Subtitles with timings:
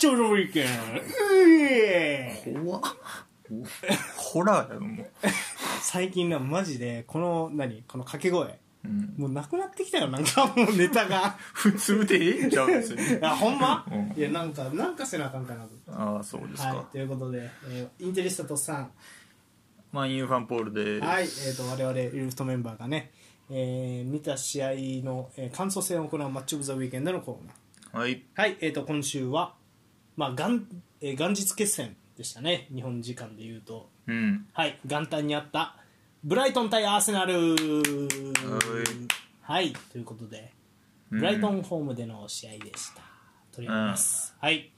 [0.00, 0.68] チョのウィーケンう
[1.44, 2.82] え怖っ。
[4.16, 5.06] ホラーやろもう、
[5.82, 7.82] 最近なマジでこの何？
[7.86, 8.58] この掛け声。
[8.82, 11.36] うん、もうなくなってきたよなんかもうネタが。
[11.52, 12.98] 普通でええんちゃう別に。
[13.22, 14.18] あほんま、うん。
[14.18, 15.70] いやなんかなんかせなあかんかなと。
[15.88, 18.90] ああそうですか、はいということで、えーインテリスタとさん。
[19.92, 23.10] マンユーファンポールです、はい、えー、と我々ユルフトメンバーがね、
[23.50, 24.68] えー見た試合
[25.04, 28.02] の、えー感想戦を行うマッチ・オブ・ザ・ウィーケンドのコーナー。
[28.02, 28.22] はい。
[28.34, 29.59] はい、えー、と今週は、
[30.20, 30.66] まあ元
[31.00, 32.68] えー元日決戦でしたね。
[32.74, 33.88] 日本時間でいうと。
[34.06, 34.46] うん。
[34.52, 34.78] はい。
[34.84, 35.76] 元旦にあった
[36.22, 37.56] ブライトン対アーセナル。
[39.40, 39.72] はい。
[39.90, 40.52] ということで
[41.10, 41.20] うん。
[41.20, 43.00] ブライトンホームでの試合でした、
[43.50, 44.70] 取り上げます、はい、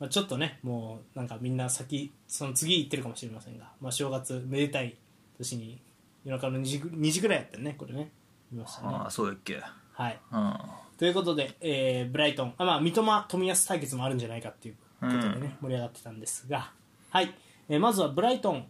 [0.00, 4.96] まあ、ちょっとねもうなんかみんな先その次行ってるかもしれませんが、まあ、正月めでたい
[5.36, 5.78] 年に
[6.24, 8.10] 夜中の2時ぐ2時ぐらいやったよねこれね。
[8.50, 8.88] 見ましたね。
[8.90, 9.60] ああそうやっけ。
[9.92, 10.18] はい。
[10.32, 10.54] うん。
[10.98, 12.54] ということで、えーブライトン。
[12.58, 16.70] あ、まあ、三笘、冨安対決もあるんじゃないかっていうことでね、盛り上がってたんですが、
[17.10, 17.34] はい。
[17.68, 18.66] えーまずはブライトン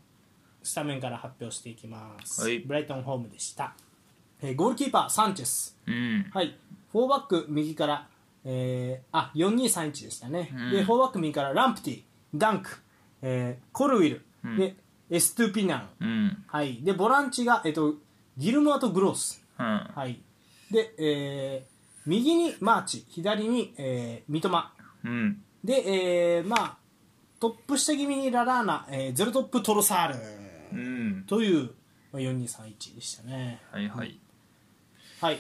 [0.63, 2.61] スタメンから発表していきます、はい。
[2.61, 3.75] ブライトンホームでした、
[4.43, 6.27] えーゴールキーパーサンチェス、うん。
[6.33, 6.57] はい、
[6.91, 8.09] フォーバック右から、
[8.45, 10.71] えーあ4231でしたね、うん。
[10.73, 12.03] でフォーバック右からランプティ
[12.35, 12.79] ダンク、
[13.23, 14.57] えーコルウィル、うん。
[14.57, 14.75] で
[15.11, 16.45] エストゥピナン、うん。
[16.49, 17.95] はい、でボランチが、えっと
[18.37, 19.65] ギルモアとグロース、うん。
[19.65, 20.21] はい、
[20.71, 21.77] で、えー
[22.09, 24.71] 右にマーチ左に、えー三笘。
[25.05, 25.83] うんで、
[26.39, 26.77] えーまあ、
[27.41, 30.19] トップ下気味にララーナ、えーゼロトップトロサール。
[30.73, 31.25] うん。
[31.27, 31.71] という
[32.13, 34.19] まあ4231でしたね、はいはい。
[35.21, 35.39] はい、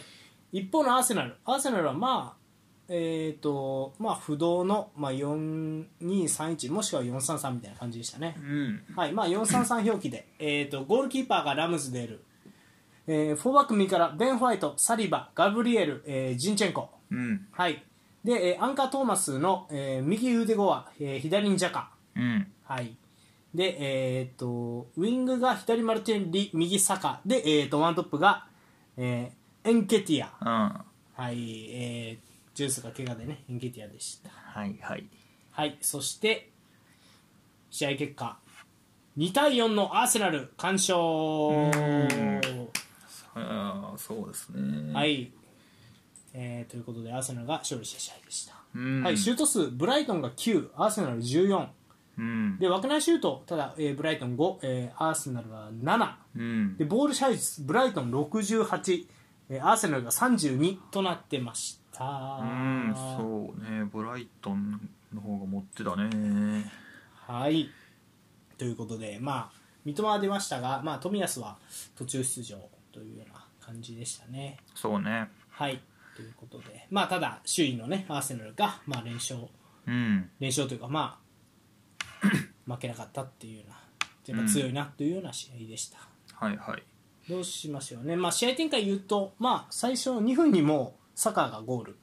[0.52, 1.36] 一方のアーセナル。
[1.44, 2.46] アーセナルはまあ
[2.88, 8.84] えーとまあ、不動の、まあ、4231もしくは433みたいな感じでしたね、うん。
[8.94, 9.12] はい。
[9.12, 12.24] まあ、433表記で、えー、とゴールキーパーがラムズデール、
[13.06, 17.46] えー、フォーバック右からベン・ホワイト、サリバ、ガブリエル、えージンチェンコ、うん。
[17.52, 17.82] はい
[18.26, 22.52] でえーアンカー・トーマスの、えー右ウーデゴーア、えー左にジャカ、うん。
[22.64, 22.96] はい。
[23.54, 27.20] でえー、とウィングが左マルティネッリ右サカ。
[27.24, 28.48] で、えー、とワントップが、
[28.96, 30.84] えーエンケティア、
[31.16, 31.24] うん。
[31.24, 31.70] はい。
[31.70, 34.30] えージュースが怪我でねエンケティアでした。
[34.30, 35.06] はいはい。
[35.52, 36.50] はい、そして
[37.70, 38.38] 試合結果。
[39.16, 40.96] 2対4のアーセナル完勝。
[43.34, 44.92] ああそうですね。
[44.92, 45.30] はい、
[46.38, 49.02] えーということでアーセナルが勝利した試合でした、うん。
[49.02, 51.66] はい、シュート数ブライトンが9アーセナル14
[52.18, 52.58] うん。
[52.58, 56.76] で枠内シュートただ、えーブライトン5、えーアーセナルは7うん。
[56.76, 59.06] でボール支配率ブライトン68、
[59.48, 62.04] えーアーセナルが32となってました。
[62.04, 63.88] うんそうね。
[63.90, 66.70] ブライトンの方が持ってたね。
[67.26, 67.70] はい。
[68.58, 71.56] ということでまあ三笘は出ましたが、まあ、冨安は
[71.96, 72.58] 途中出場
[72.92, 74.58] というような感じでしたね。
[74.74, 75.30] そうね。
[75.48, 75.80] はい
[76.16, 76.86] ということで。
[76.90, 79.38] まあただ首位のねアーセナルが、まあ、連勝。
[79.86, 80.30] うん。
[80.40, 81.20] 連勝というかま
[82.22, 82.26] あ
[82.66, 83.76] 負けなかったっていうような
[84.26, 85.98] やっぱ強いなというような試合でした、
[86.34, 86.82] はいはい。
[87.28, 91.96] どうしましょうね、まあ、試合展開言うと、まあ、最初の2分にもサカーがゴール。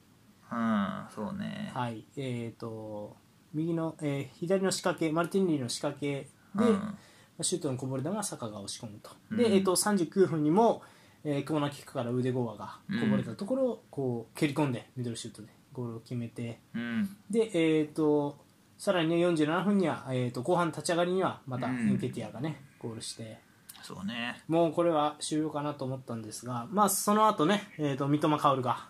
[0.52, 1.72] うんそうね。
[1.74, 2.06] はい。
[2.16, 3.18] えー、と
[3.54, 6.98] 右の、えー左の仕掛けマルティンリーの仕掛けで、うん。
[7.42, 9.38] シュートのこぼれ球はサカが押し込むと、うん。
[9.38, 10.84] で、えー、と39分にも、
[11.26, 16.60] えーコーナーキックから腕ゴアがこぼれたところをこう蹴り込んでミドルシュートでゴールを決めて。
[16.74, 17.16] うん。
[17.30, 18.38] で、えー、と
[18.78, 21.90] さらに、ね、47分には、えー、と後半立ち上がりにはまたエうん。
[21.94, 23.40] ンケティアがね、ゴールして。
[23.82, 24.42] そうね。
[24.48, 28.88] もうこれは終了かなと思ったんですが、まあ、その後ね、えー、と三笘薫が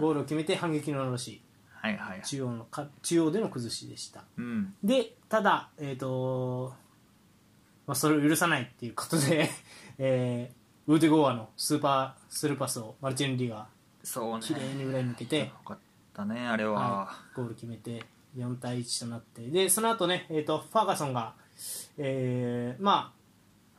[0.00, 1.42] ゴールを決めて反撃ののろしい
[1.74, 2.22] はいはい。
[2.22, 4.24] 中央のか中央での崩しでした。
[4.36, 4.74] うん。
[4.82, 6.74] でただ、えーと
[7.86, 9.50] まあ、それを許さないっていうことで、
[9.98, 13.66] えーウーデゴーアのスーパースルーパスをマルチェン・リーが
[14.02, 14.40] そうね。
[14.40, 15.78] 綺麗に裏に抜けて、よかっ
[16.12, 18.04] たねあれは、はい、ゴール決めて
[18.36, 19.42] 4対1となって。
[19.42, 21.34] でその後ね、えー、とファーガソンが、
[21.98, 23.12] えーま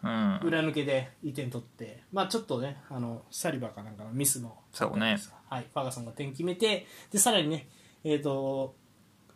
[0.01, 0.09] うん。
[0.09, 5.17] あ、裏抜けで1点取って、まあ、ちょっとねあのサリバーかなんかのミスのそうね。
[5.49, 7.67] はい、ファーガソンが点決めてでさらにね、
[8.03, 8.75] えー、と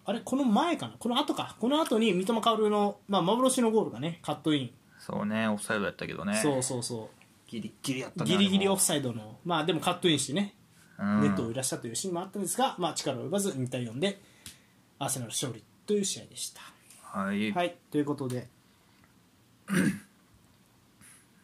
[0.06, 0.96] あれこの前かな？
[0.98, 1.58] この後か？
[1.60, 6.40] この後に三笘薫の、まあ、幻のゴールがねカットイン、そうねオフサイドやったけどね。
[6.42, 7.10] そうそうそ
[7.48, 10.54] ギリギリやったギリギリオフサイドの、まあ、でもカットインしてね、
[11.00, 14.22] れもネットを揺らしたというシーンもあったんですが、まあ、力及ばず2対4で
[15.00, 16.62] アーセナル勝利という試合でした。
[16.62, 16.64] う
[17.24, 18.48] んはい、はい、ということで、
[19.70, 19.74] う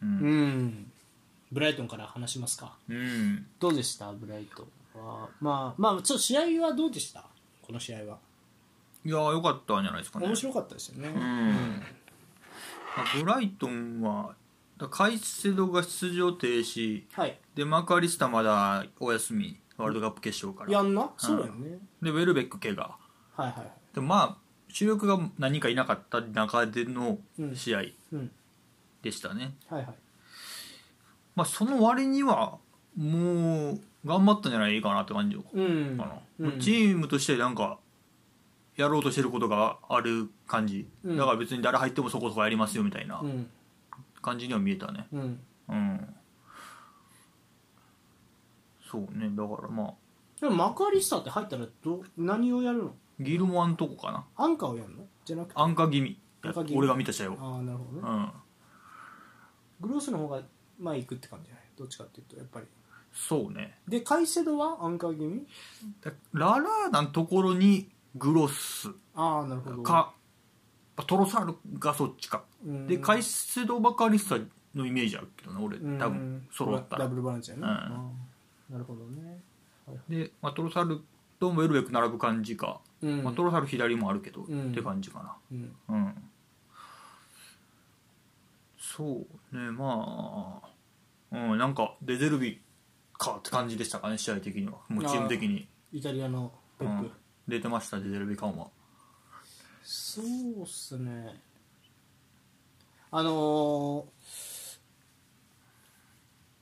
[0.02, 0.58] うん。
[0.66, 0.92] ん、
[1.50, 2.76] ブライトンから話しますか。
[2.88, 3.46] うん。
[3.58, 5.28] どうでした、ブライトンは。
[5.40, 7.24] まあ、まあ、ちょっと試合はどうでした？
[7.62, 8.18] この試合は。
[9.06, 10.26] いやーよかったんじゃないですかね。
[10.26, 11.08] 面白かったですよね。
[11.08, 11.16] うん。
[11.16, 11.22] ま
[12.98, 14.34] あブライトンは
[14.76, 17.04] だカイセドが出場停止。
[17.12, 17.38] はい。
[17.54, 20.72] でマカリスタまだお休みワールドカップ決勝から。
[20.72, 21.10] やんな？
[21.16, 21.78] そうだよね。
[22.02, 22.96] でウェルベック怪我。
[23.36, 23.72] はいはいはい。
[23.94, 24.36] でまあ
[24.68, 27.54] 主力が何かいなかった中でのうん。
[27.54, 27.82] 試合
[28.12, 28.30] うん。
[29.02, 29.94] でしたね、はいはい。
[31.36, 32.58] まあ、その割には
[32.96, 35.96] もう頑張ったんじゃないかなって感じかうん。
[35.98, 36.06] な、
[36.40, 36.58] うん。
[36.58, 37.78] チームとしてなんか
[38.76, 41.16] やろうとしてることがある感じ、うん。
[41.16, 43.20] だから別に誰入ってもそこそこやりますよみたいな。
[43.20, 43.48] うん
[44.24, 45.06] 感じには見えたね。
[45.12, 45.40] うん。
[45.68, 46.14] うん。
[48.90, 49.30] そうね。
[49.36, 49.94] だからまあ。
[50.40, 52.94] でもマクアリスターって入ったらど何をやるの？
[53.20, 54.24] ギルモアんとこかな。
[54.36, 55.04] アンカーをやるの？
[55.24, 55.60] じゃなくて？
[55.60, 57.36] 安価気味安価気味俺が見た試合を。
[57.38, 58.00] ああなるほどね。
[58.02, 58.32] うん。
[59.80, 60.40] グロースの方が
[60.78, 61.64] まあ行くって感じじゃない？
[61.76, 62.66] どっちかっていうとやっぱり。
[63.12, 63.78] そうね。
[63.86, 64.78] でカイセドは？
[64.80, 65.46] アンカー気味
[66.02, 68.88] だララーナのところにグロス。
[69.14, 69.82] ああなるほど。
[69.82, 70.14] か
[71.02, 72.44] トロサールがそっちか。
[72.64, 72.86] うん。
[72.86, 74.36] でカイセドバカリスタ
[74.78, 75.98] のイメージあるけどね俺うん。
[75.98, 76.96] 多分揃った。
[76.96, 77.68] らダブルバランチやね、うん。
[77.68, 79.40] あーなるほどね。
[80.08, 81.00] で、まあ、トロサール
[81.38, 83.22] とウェルベック並ぶ感じか、うん。
[83.22, 84.70] まあ、トロサール左もあるけど、ん。
[84.70, 85.72] って感じかうん。
[85.88, 86.14] なうん。
[88.96, 89.04] そ
[89.52, 90.68] うねまあ
[91.32, 92.60] うんなんかデゼルビ
[93.18, 94.74] かって感じでしたかね試合的には。
[94.88, 97.12] もうチーム的に、イタリアのペップ、うん、
[97.48, 98.68] 出てましたデゼルビ感は
[99.84, 101.40] そうっすね。
[103.10, 104.14] あのー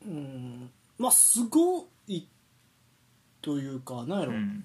[0.04, 2.24] うんまあすごい
[3.40, 4.64] というかなんやろ、うん。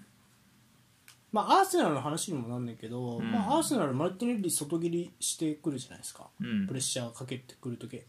[1.31, 3.31] まあアーセナルの話にもなんねんけど、うん。
[3.31, 6.68] まあ、アーセナルマルティネッリ外切りしてくるじゃないですか、うん。
[6.68, 8.01] プレッシャーかけてくるとき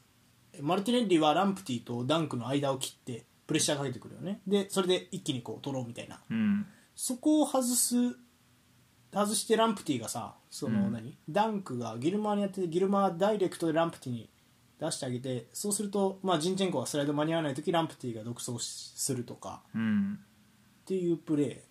[0.60, 4.40] マルティネッリはランプティとダンクの間を切ってプレッシャーかけてくるよね。
[4.46, 6.20] でそれで一気にこう取ろうみたいな。
[6.30, 6.66] うん。
[6.94, 8.16] そこを外す
[9.12, 10.92] 外してランプティがさそのうん。
[10.92, 14.30] 何、ダンクがギルマーにやっててギルマーはダイレクトでランプティに
[14.80, 20.18] 出してあげてそうすると、まあ、ジンチェンコがスライド間に合わない時ランプティが独走しするとかうん。
[20.82, 21.64] っていうプレ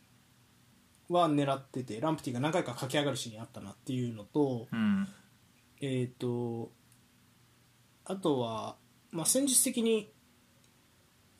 [1.10, 5.07] ーは狙っててランプティが何回か駆け上がるシーンあったなっていうのとうん。
[5.80, 6.72] えっ、と
[8.06, 8.75] あとは、
[9.12, 10.12] まあ、戦術的に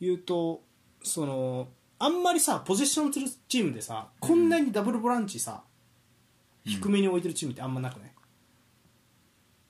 [0.00, 0.62] 言うと
[1.02, 1.68] その
[1.98, 5.62] あんまりさポゼッションするチームでさこんなにダブルボランチさ、
[6.64, 8.12] 低めに置いてるチームってあんまなくない？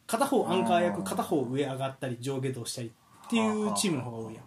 [0.07, 2.89] 片方アンカー役片方上上がったり上下動したり
[3.27, 4.45] っていうチームの方が多いやん。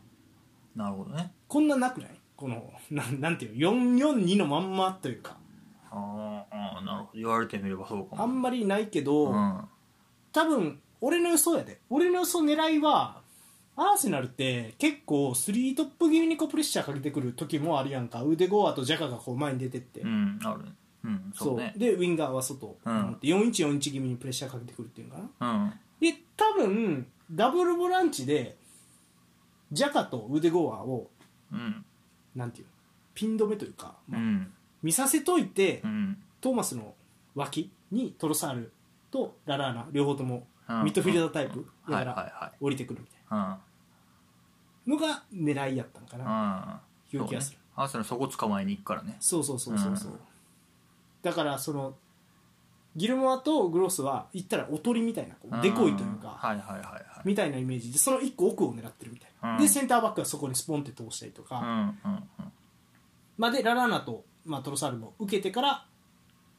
[0.75, 1.31] なるほどね。
[1.47, 2.09] こんななくない？
[2.35, 5.37] このなんなんていうの？442のまんまというか。
[5.91, 7.09] あーあーなるほど。
[7.13, 8.23] 言われてみればそうかも。
[8.23, 9.61] あんまりないけど、うん。
[10.31, 11.79] 多分俺の予想やで。
[11.89, 13.21] 俺の予想狙いは
[13.75, 18.23] アーセナルって結構スリートップ気味にこうプレッシャーかけてくる時もあるやんか。
[18.23, 20.71] 腕ゴアとジャカがこう前に出てって、うんあるね
[21.03, 21.79] うんそそう。
[21.79, 23.17] でウィンガーは外、うん。
[23.21, 25.51] 4141気味にプレッシャーかけてくるっていうのかな。
[25.53, 25.73] うん。
[25.99, 28.57] で多分ダブルボランチで
[29.71, 31.09] ジャカと腕ゴアを
[31.51, 31.83] うん。
[32.35, 32.71] なんていうの？
[33.13, 34.53] ピン止めというか、まあうん。
[34.83, 36.17] 見させといて、うん。
[36.39, 36.93] トーマスの
[37.35, 38.71] 脇にトロサール
[39.09, 40.83] とララーナ両方ともうん。
[40.83, 41.91] ミッドフィルダータイプうん。
[41.91, 43.37] だから降りてくるみたいうん。
[43.37, 43.59] な
[44.87, 46.81] のが狙いやったんかうな、
[47.11, 47.15] ん。
[47.15, 47.57] いう気がする。
[47.75, 49.15] アーセそこ捕まえに行くからね。
[49.19, 50.19] そうそうそうそうそう、うん
[51.21, 51.95] だからその
[52.95, 57.01] ギルモアとグロスは言ったらおとりみたいなこうデコイというか、はいはいはいはい。
[57.23, 59.61] みたいなイメージでその1個奥を狙ってるみたいな、うん。
[59.61, 62.51] でセンターバックはそこにスポンって通したりとか、うんうんうん。
[63.37, 65.85] まあ、でララーナと、まあ、トロサールも受けてから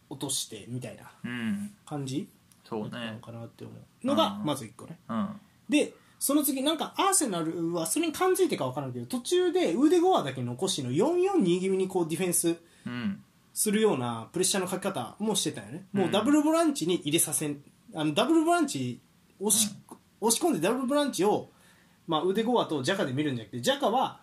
[0.09, 1.73] 落としてみたいなうん。
[1.85, 2.29] 感じ
[2.65, 5.29] そうなのねかなって思うのがうんまず1個ね、うん。
[5.69, 12.57] でその次なんかアーセナルはそれに感づいてか分からんけど途中で腕ゴアだけ残しの442気味にこうディフェンス
[12.87, 13.23] うん
[13.55, 17.63] するようなプレッシャーのかけ方もしてたよね、もううんダブルボランチに入れさせん
[17.95, 19.01] あのダブルボランチ
[19.41, 19.75] 押し,、
[20.21, 21.51] 押し込んでダブルボランチを、
[22.07, 24.21] まあ、腕ゴアとジャカで見るんじゃなくてジャカは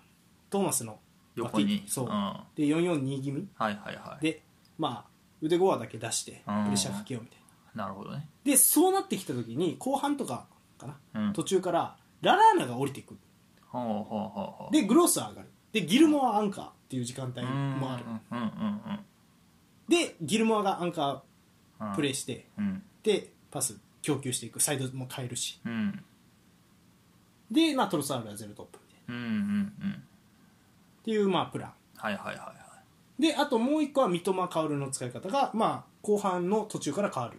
[0.49, 0.99] トーマスの
[1.35, 1.83] 横に。
[1.87, 2.11] そう、うん。
[2.11, 3.41] はで442気味。
[3.41, 4.23] いはいはい。
[4.23, 4.41] で
[4.77, 5.09] まあ
[5.41, 6.65] 腕ゴアだけ出してプうん。
[6.65, 7.39] レッシャーかけようみたい
[7.75, 7.83] な。
[7.83, 8.27] なるほどね。
[8.43, 11.33] でそうなってきた時に後半とかかな、うん。
[11.33, 13.13] 途中からララーナが降りてく。
[13.13, 13.19] る
[13.67, 14.73] ほうほうほうほう。
[14.73, 15.49] でグロスは上がる。
[15.71, 18.03] でギルモアはアンカーっていう時間帯もある。
[18.31, 18.99] うんうんうん
[19.89, 21.23] でギルモアがアンカ
[21.81, 21.87] うん。
[21.91, 22.83] ープレーしてうん。
[23.03, 24.61] でパス供給していく。
[24.61, 25.59] サイドも変えるし。
[25.65, 26.03] うん。
[27.51, 29.21] で、まあ、トロサールはゼロトップみたいな。
[29.21, 29.91] うんうんうん。
[29.91, 29.95] っ
[31.03, 31.73] ていうまあプラン。
[31.97, 32.53] はいはいはいは
[33.17, 37.37] であともう一個は三笘薫の使い方が、まあ、後半の途中から変わる。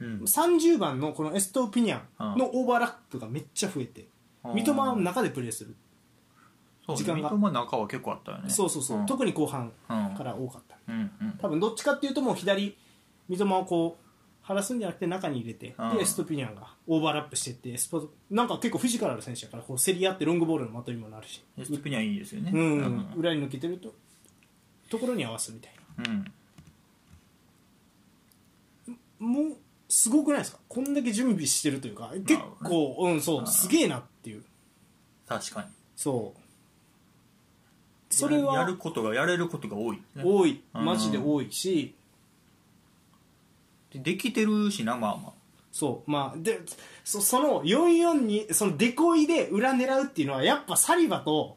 [0.00, 0.22] いうん。
[0.22, 2.00] 30番のこのエストピニャ
[2.34, 4.06] ンのオーバーラップがめっちゃ増えて
[4.44, 4.54] うん。
[4.54, 5.74] 三笘は中でプレーする
[6.86, 7.28] そう時間が。
[7.30, 8.48] 三笘中は結構あったよね。
[8.48, 9.06] そうそうそう、ん。
[9.06, 11.38] 特に後半うんから多かったうんうん。
[11.40, 12.76] 多分どっちかっていうともう左
[13.28, 14.04] 三笘をこう
[14.42, 15.96] 晴らすんじゃなくて中に入れてうん。
[15.96, 21.42] でエストピニャンがオーバーラップしてってスポなんか結構フィジカルある選手だからこう競り合ってロングボールの的にもなるし。
[21.58, 22.50] エストピニャンいいですよね。
[22.54, 23.12] うん、うん。
[23.16, 23.94] 裏に抜けてると
[24.90, 26.04] ところに合わすみたいな。
[29.18, 29.26] うん。
[29.26, 29.56] もう
[29.88, 30.58] すごくないですか？
[30.68, 34.44] こんだけ準備してるというか結構、うんそうすげえなっていう。
[35.26, 35.68] 確かに。
[35.96, 36.37] そう
[38.10, 40.62] それややはることがやれることが多い、ね、多い。
[40.74, 40.84] うん。
[40.84, 41.94] マジで多いし。
[43.92, 45.32] でできてるしなまあま
[45.72, 46.10] そう。
[46.10, 46.60] まあで
[47.04, 51.56] そその44にそのデコイで裏狙うっていうのはやっぱサリバと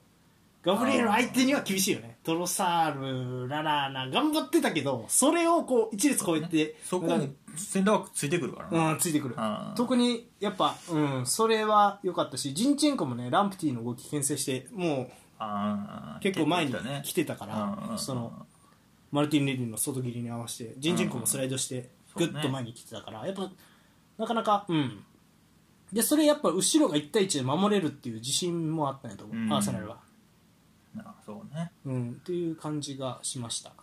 [0.64, 2.18] ガブリエル相手には厳しいよね。
[2.24, 9.36] トロサールララーナ頑張ってたけどそれをこう一列超えてあそこもセンターバックついてくるからな、うん、ついてくる。
[9.36, 9.74] うん。
[9.76, 15.12] 特にやっぱ、うん、それは良かったしジンチェンコもねランプティの動き牽制してもあーう
[16.22, 18.46] 結構前に来てたから、うんその
[19.12, 23.50] マルティン・レディの外切りに合わせてジンチェンコもスライドしてうんグッと前に来てたから、やっぱ
[24.18, 25.04] なかなかうん。
[25.92, 29.54] でそれやっぱ後ろが1対1で守れるっていう自信もあったんやと思う、うん。
[29.54, 29.98] アーセナルは、
[31.00, 31.72] あそうね。
[31.86, 33.74] うん、っていう感じがしました。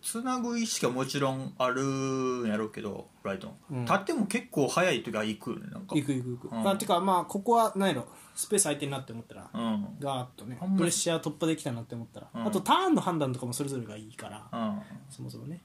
[0.00, 3.84] つなぐ意識はもちろんあるんやろうけどブライトン、うん。
[3.84, 5.96] 立っても結構早い時は行くよねなんか。
[5.96, 6.62] いくいくいく、うん。
[6.62, 9.86] まあてかまあここは何やろスペース空いてんなって思ったら、うん。
[10.00, 10.58] ガーッとね。
[10.60, 12.46] あんまりプレッシャー突破できたなって思ったら、うん。
[12.46, 14.80] あとターンの判断とかもそれぞれがいいから、うん。
[15.10, 15.60] そもそもね。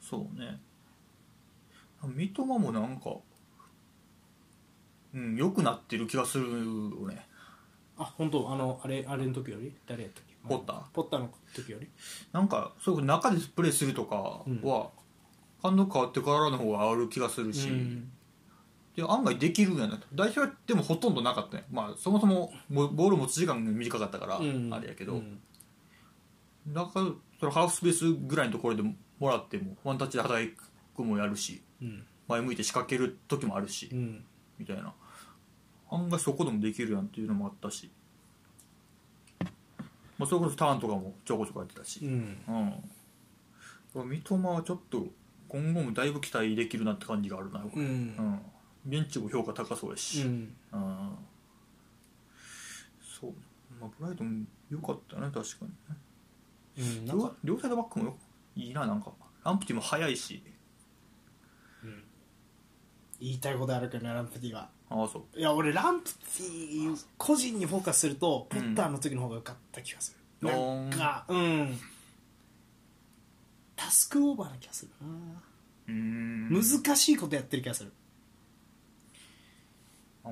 [0.00, 0.60] そうね。
[2.02, 3.14] 三笘もなんか
[5.14, 7.26] うん良くなってる気がするよね。
[7.96, 8.50] あ本当？
[8.50, 9.72] あのあれあれの時より？
[9.86, 10.34] 誰やったっけ？
[10.48, 10.82] ポッター。
[10.92, 11.88] ポッターの時より？
[12.32, 14.90] なんかそういう中でプレーするとかは、
[15.62, 18.10] 監督変わってからの方がある気がするし、うん
[18.96, 20.06] で案外できるんやなと。
[20.14, 24.72] 代表はでもほとんどなかったね、まあ、そもそもボボール持つ時間が短かったから、うん。
[24.72, 25.40] あれやけど、うん。
[26.68, 27.06] だから
[27.40, 30.52] そのハーフスペースぐらいのところでもらってもワンタッチで働
[30.94, 32.04] くもやるしうん。
[32.28, 34.24] 前向いて仕掛ける時もあるし、うん。
[34.58, 34.92] みたいな。
[35.90, 37.90] 案外そこでもできるやんっていうのもあったし、
[40.18, 42.82] まあ、それこそターンとかもちょこちょこやってたし、うん。
[43.94, 45.06] うん、三笘はちょっと
[45.48, 47.84] 今後もだいぶ期待できるなって感じがあるな、ううん。
[47.84, 48.42] ん
[48.84, 50.56] ベンチも評価高そうやし、うん。
[50.72, 51.16] うん
[53.20, 53.32] そう、
[53.80, 56.98] まあ、ブライトン良かったね確かにね。
[57.00, 57.32] うんなんか。
[57.44, 58.16] 両両サイドバックもよ
[58.56, 59.12] いいななんか。
[59.44, 60.42] ランプティも速いし。
[63.20, 65.38] 言いたいことあるけどねランプティはああそう。
[65.38, 68.64] いや俺ランプティ個人にフォーカスするとポうん。
[68.72, 71.78] ッターの時の方が良かった気がする、おーなんかうん。
[73.76, 75.06] タスクオーバーな気がするな。
[75.88, 76.50] うーん。
[76.84, 77.90] 難しいことやってる気がする。
[77.90, 78.01] まあ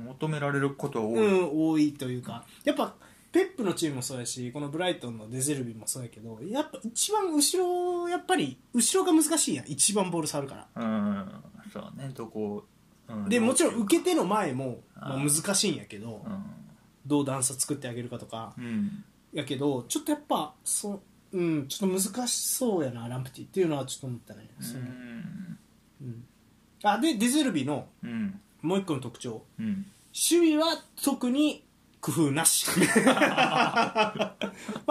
[0.00, 2.44] 求められることは多い、うん、多いというか。
[2.64, 2.94] やっぱ
[3.32, 9.66] ペップのチームもそうやしこのブライトンのデゼルビもそうやけどやっぱ一番後ろやっぱり後ろが難しいやん。
[9.68, 10.82] 一番ボール触るから。
[10.82, 11.32] うん
[11.72, 12.10] そうね。
[12.14, 12.64] どこ、
[13.08, 13.28] うん。
[13.28, 16.24] でもちろん受けての前も、まあ、難しいんやけど
[17.06, 21.00] どう段差作ってあげるかとかうん、うんやけどちょっとやっぱそ
[21.32, 26.24] うんちょっと難しそうやなランプティっていうのはちょっと思ったね、そのうん。
[26.82, 29.42] あでデゼルビのうんもう一個の特徴。
[29.58, 29.86] うん。
[30.12, 31.64] 守備は特に
[32.00, 32.66] 工夫なし。
[33.06, 34.34] ま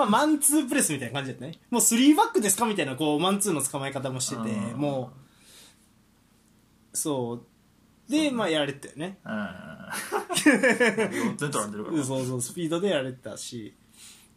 [0.04, 1.60] あマンツープレスみたいな感じだったね。
[1.70, 5.12] もう3バックですかみたいなこうマンツーの捕まえ方もしててうんも
[6.94, 6.98] う。
[6.98, 8.12] そう。
[8.12, 9.20] でまあやられてたよね。
[9.26, 11.98] うん4点取られてるから。
[12.04, 13.74] そうそうスピードでやられてたし。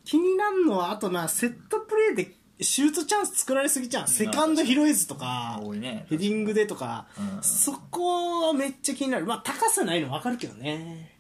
[0.05, 4.09] 気になるのはあとなセットプレーでシュートチャンス作られすぎじゃん。
[4.09, 6.07] セカンド拾えずとか多いね。
[6.09, 7.42] ヘディングでとか、うん。
[7.42, 9.26] そこはめっちゃ気になる。
[9.26, 11.19] まあ高さないの分かるけどね。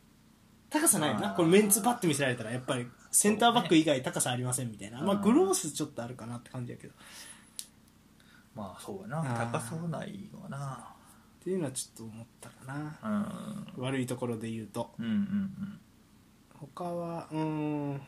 [0.70, 1.30] 高さないよな。
[1.30, 1.32] あ。
[1.32, 6.92] ーこれメンツパッと見せられたらやっぱりセンターバック以外高さありませんみたいな、まあうんグロースちょっとあるかなって感じやけど。
[6.92, 6.96] っ
[8.54, 9.50] まあそうやな。
[9.52, 10.88] 高さはないのはな
[11.42, 12.98] ていうのはちょっと思ったかな。
[13.76, 13.82] うん。
[13.82, 14.92] 悪いところで言うと。
[14.98, 15.80] うんうん。
[16.58, 18.00] 他はうーん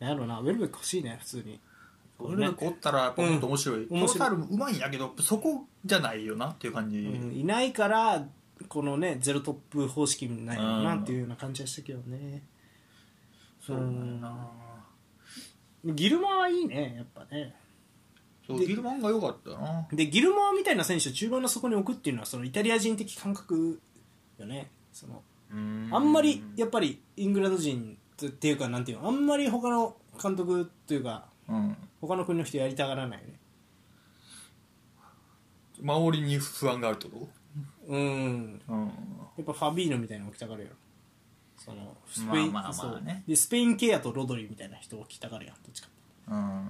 [0.00, 0.40] なんやろうな。
[0.40, 1.52] ウェルベック欲しいね普通に。
[1.52, 1.60] うん
[2.22, 3.88] 俺がおったらやっぱもっと面白い、うん。
[3.88, 7.34] トロサールもうまいんやけどそこじゃないよなっていう感じ、うん。
[7.34, 8.26] いないから
[8.68, 12.42] このねゼロトップ方式ないのなうんっていうような感じはしたけどね。
[13.58, 14.48] そうだよな
[15.82, 17.54] ギルマはいいねやっぱね。
[18.46, 19.88] でそうギルマンが良かったな。
[19.90, 23.80] でギルマーみたいな選手を中盤の底に置くっていうのはそのイタリア人的感覚
[24.38, 24.70] よね。
[24.92, 27.96] そのあんまりやっぱりイングランド人
[28.26, 31.76] っていうかなんていうのあんまり他の監督というかうん。
[32.00, 33.34] 他の国の人やりたがらないよね。
[35.82, 37.28] 守りに不安があるってこ
[37.88, 38.60] うん。
[38.66, 38.86] とうん。
[38.86, 38.92] や
[39.42, 40.68] っぱファビーノみたいなの置きたがるよ
[41.56, 43.02] そのスペイン、まあまあまあそう。
[43.02, 45.88] ねでスペインケアとロドリみたいな人を置きたがるやんどっちか
[46.28, 46.68] うん。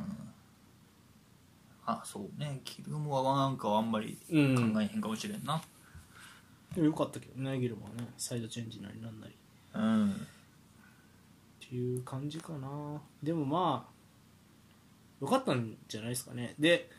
[1.86, 2.60] あそうね。
[2.64, 5.60] ギルモアはなんかあんまり考うんえへんかもしれんな。
[6.74, 8.08] でもよかったけどねギルマはね。
[8.16, 9.34] サイドチェンジなりなんなり。
[9.74, 10.26] うん
[11.70, 13.00] っていう感じかな。
[13.22, 16.54] でもまあよかったんじゃないですかね。
[16.58, 16.90] で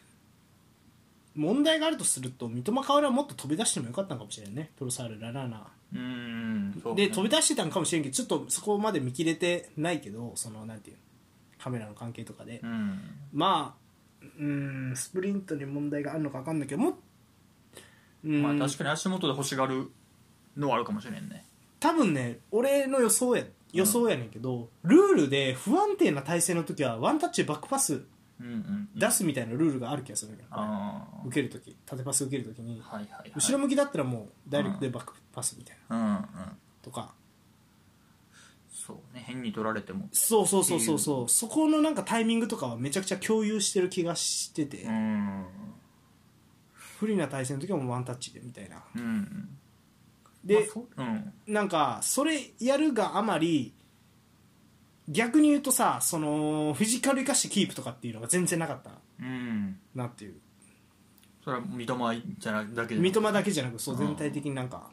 [1.36, 4.72] 問題があるとすると三笘薫はもっと飛び出してもよかったのかもしれないね。
[4.80, 5.68] トロサールララーナ。
[5.94, 7.08] うんそうね。
[7.08, 11.02] で飛び出してたのかもしれんけどちょっとそこまで見切れてないけどそのなんていうの
[11.60, 13.00] カメラの関係とかで、うん。
[13.34, 16.98] まあうんスプリントに問題があるのか分かんないけども
[18.24, 19.90] うん、まあ確かに足元で欲しがる
[20.56, 21.44] のはあるかもしれんね。
[21.80, 28.04] 多分ね俺の予想や予想やねんけど、ルールで不安定な体勢の時はワンタッチでバックパス
[28.40, 31.76] うんうん出すみたいなルールがある気がするんだよ、ああ受ける時。
[31.86, 32.82] 縦パス受ける時に。
[32.82, 33.32] はいはいはい。
[33.36, 35.96] 後ろ向きだったらもうダイレクトでバックパスみたいな。
[35.96, 36.24] うんうん。
[36.82, 37.14] とか。
[38.72, 39.24] そうね。
[39.26, 40.10] 変に取られても。
[40.12, 41.30] そうそうそうそうそう。
[41.30, 45.46] そこのなんかタイミングとかはめちゃくちゃ共有してる気がしてて、うん。
[46.74, 48.84] 不利な対戦の時はもうワンタッチでみたいな。
[48.96, 49.58] うん
[50.44, 51.34] で、まあそううん。
[51.48, 53.74] なんかそれやるがあまり
[55.10, 59.78] 逆に言うとさそのフィジカル生かしてキープとかっていうのが全然なかったうん。
[59.94, 60.36] なっていう。
[61.44, 64.90] それは三笘じゃなだけで三笘だけじゃなくそううん全体的になんか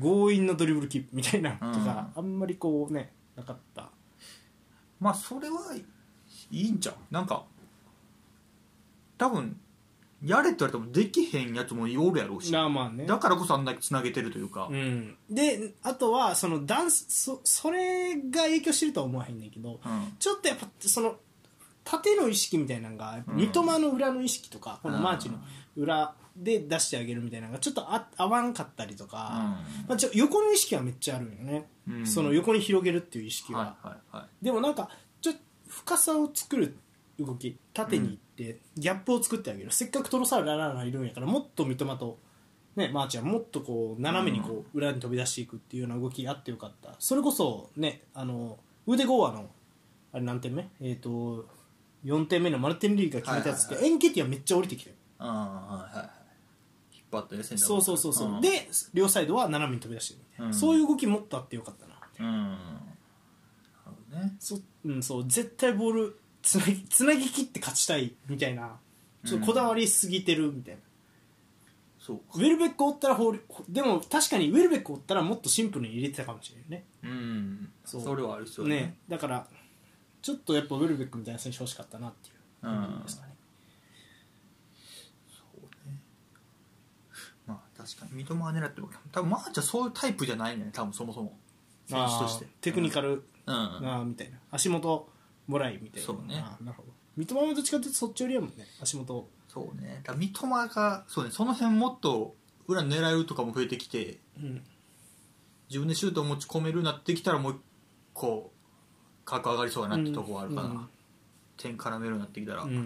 [0.00, 3.90] 強引なドリブルキープみたいなとかあんまりこうねなかった。
[5.00, 5.58] まあそれは
[6.50, 6.94] いいんちゃう？
[7.10, 7.44] なんか
[9.16, 9.58] 多分
[10.24, 12.52] やれって言われてもできへんやつもおるやろうし。
[12.52, 13.06] まあね。
[13.06, 14.68] だからこそあんだけつなげてるというか。
[14.70, 20.12] うん、であとはそのダンスそそれが影響してるとは思わへんねんけどうん。
[20.18, 21.16] ちょっとやっぱその
[21.84, 23.36] 縦の意識みたいなのがうん。
[23.36, 25.38] 三笘の裏の意識とか、このうんマーチの
[25.76, 29.56] 裏で出してあげるみたいなのがちょっとあ合わんかったりとか、
[29.88, 32.06] まあ、ちょ横の意識はめっちゃあるよね、うん。
[32.06, 34.44] その横に広げるっていう意識は、はいはいはい。
[34.44, 34.88] でもなんか
[35.20, 36.76] ちょっと深さを作る
[37.18, 42.18] 動き縦に行ってギャップを作ってあげる、せっかくトロサールララーナいるんやからもっと三笘と、
[42.76, 46.94] ね、マーチはもっとこう斜めにこう裏に飛び出していくっていうような動きがあってよかった。
[46.98, 49.50] それこそねあのウーデゴーアの
[50.12, 50.68] あれ何点目？
[50.80, 51.46] えっ、と
[52.04, 54.96] 4点目のマルティン・リーが決めたやつって、はいはいエンケティはめっちゃ降りてきてる。
[55.18, 55.26] あ
[55.70, 56.10] あはいはいはい。
[56.96, 58.40] 引っ張ってそうそうそうそう、ん。
[58.40, 60.54] で両サイドは斜めに飛び出してるみたいな、うん。
[60.54, 61.94] そういう動きもっとあってよかったな。
[62.20, 62.50] うん。
[62.50, 62.58] なる
[63.84, 64.36] ほどね。
[64.38, 65.24] そ,、うん、そう。
[65.26, 68.78] 絶対ボールつなぎつなぎ切って勝ちたいみたいな
[69.26, 70.80] ちょっとこだわりすぎてるみたいな、
[71.98, 72.22] そうか。
[72.36, 76.84] ウェルベックおったらホールでも確かにウェルベックおったらもっとシンプルに入れてたかもしれないね。
[77.02, 77.68] うん。
[77.84, 78.96] そそうれはある必要ね。
[79.08, 79.46] だから
[80.22, 82.34] ちょっとやっぱウェルベックみたいな選手欲しかったなっていう。
[82.62, 82.72] うん。
[82.72, 83.32] 感じですかね、
[85.28, 85.98] そうね。
[87.46, 88.12] まあ確かに。
[88.12, 91.36] 三笘は狙っても多分マーチはそういうタイプじゃないね多分そもそも。
[91.86, 92.46] 選手として。
[92.62, 94.08] テクニカルうん。
[94.08, 94.38] みたいな。
[94.50, 95.10] 足元
[95.48, 96.06] もらいみたいな。
[96.06, 96.44] そうね。
[96.60, 96.88] なるほど。
[97.16, 98.66] 三笘もどっちかというとそっち寄りやもんね。
[98.80, 100.02] 足元そうね。
[100.04, 101.30] だから三笘がそうね。
[101.32, 102.36] その辺もっと
[102.68, 104.62] 裏狙うとかも増えてきてうん。
[105.68, 107.56] 自分でシュートを持ち込めるようになってきたらもう一
[108.14, 108.52] 個
[109.24, 110.88] 格上がりそうやなってとこはあるかな、うん。
[111.56, 112.62] 点絡めるようになってきたら。
[112.62, 112.78] うん、う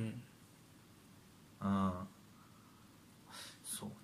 [1.68, 1.92] ん。
[3.64, 3.94] そうね。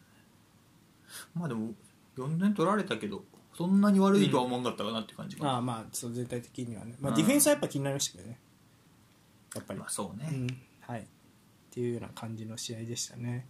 [1.34, 1.72] まあでも
[2.16, 3.22] 4点取られたけど
[3.56, 8.38] そんなに悪いとは思わんかったかなって感じかな、ああまあそう全体的にはね、まあ、うんディフェンスはやっぱ気になりましたけどね
[9.54, 10.28] やっぱり、まあそうね。
[10.30, 10.46] うん。
[10.80, 11.00] はい。
[11.00, 11.04] っ
[11.70, 13.46] ていうような感じの試合でしたね。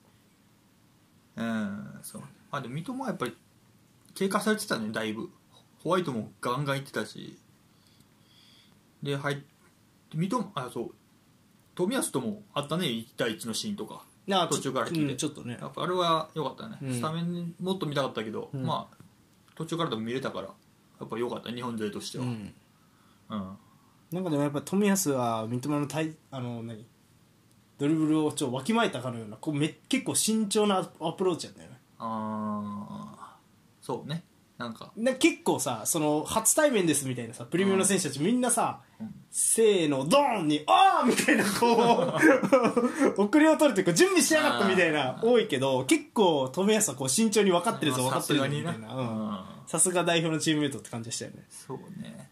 [1.37, 2.23] うんそう。
[2.51, 3.37] まあでも三笘はやっぱり
[4.15, 5.31] 経過されてたねだいぶ。
[5.83, 7.39] ホワイトもガンガンいってたし。
[9.03, 9.45] で入って
[10.15, 10.95] 三笘あそう。
[11.77, 14.05] 冨安ともあったね1対1のシーンとか。
[14.31, 15.01] ああ途中から来て。
[15.01, 15.57] うんちょっとね。
[15.61, 16.95] やっぱあれは良かったね、うん。
[16.95, 18.65] スタメンもっと見たかったけど、うん。
[18.65, 18.97] まあ
[19.55, 20.49] 途中からでも見れたから
[21.01, 22.55] やっぱ良かった日本勢としては、うん。
[23.31, 23.57] うん
[24.13, 26.87] なんかでもやっぱ冨安は三笘の対あの何？
[27.79, 31.77] ドリブルをちょっとわきまえたかのようなこうめ結構慎重なアプローチなんだよね。
[31.99, 33.37] ああ
[33.81, 34.25] そうね。
[34.57, 34.91] なんか。
[34.97, 39.15] な結構さその初対面ですみたいなさプレミアの選手たちみんなさ、うん。
[39.31, 42.13] せーのドーンにああみたいなこ
[43.17, 49.55] う遅れを取るというか準備しやがったみたいな多いけど結構冨安はこう慎重に分かってるぞ分まあかってるぞみたいな。
[49.69, 51.45] さすが代表のチームメイトって感じでしたよね。
[51.51, 52.28] そうね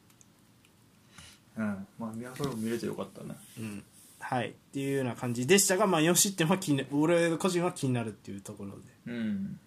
[1.56, 1.86] うん。
[1.98, 3.34] まあ宮古も見れてよかったね。
[3.58, 3.84] うん。
[4.20, 4.50] はい。
[4.50, 8.76] っていうような感じでしたが、まあ、4失点は気にな俺個人は気になるっていうところで。
[9.06, 9.58] うん。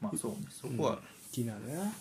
[0.00, 0.38] まあそうね。
[0.50, 0.98] そこは、
[1.32, 1.92] 気になるね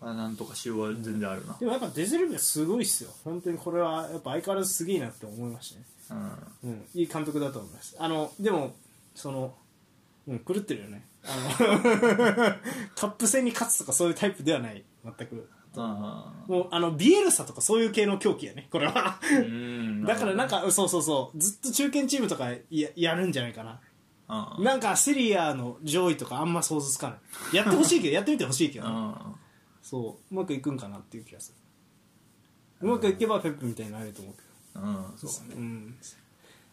[0.00, 1.56] まあ、なんとかしようは全然あるな。
[1.58, 3.10] でもやっぱデゼルビはすごいっすよ。
[3.24, 5.74] 本当にこれはやっぱ相変わらずすげえなって思いまし
[6.08, 6.30] たね。
[6.62, 6.70] うん。
[6.70, 8.74] うん、いい監督だと思いますあのでも
[9.14, 9.54] その、
[10.28, 11.06] うん、狂ってるよね。
[11.24, 11.50] あの
[12.94, 14.84] カップ戦に勝つとかそういうタイプではない。
[15.04, 15.48] 全く。
[15.52, 19.18] あもうあのビエルサとかそういう系の狂気やねこれは。
[20.06, 23.80] だからなんかそうそうそうずっと中堅チームとかややるんじゃないかな。
[24.58, 27.16] なんかセリエの上位とかあんま想像つかな
[27.52, 27.56] い。
[27.56, 28.92] やってほしいけど やってみてほしいけどね。
[28.94, 29.34] あ
[29.82, 31.52] そううまくいくんかなっていう気がす
[32.80, 32.86] る。
[32.88, 34.42] うまくいけばペップみたいになれると思うけ
[34.78, 34.84] ど。
[34.86, 35.54] ーうんそうね。
[35.56, 35.96] うん、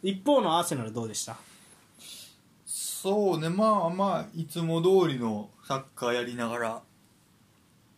[0.03, 1.37] 一方のアーセナルどうでした？
[2.65, 3.49] そうね。
[3.49, 6.81] まあまあいつも通りのサッカーやりながら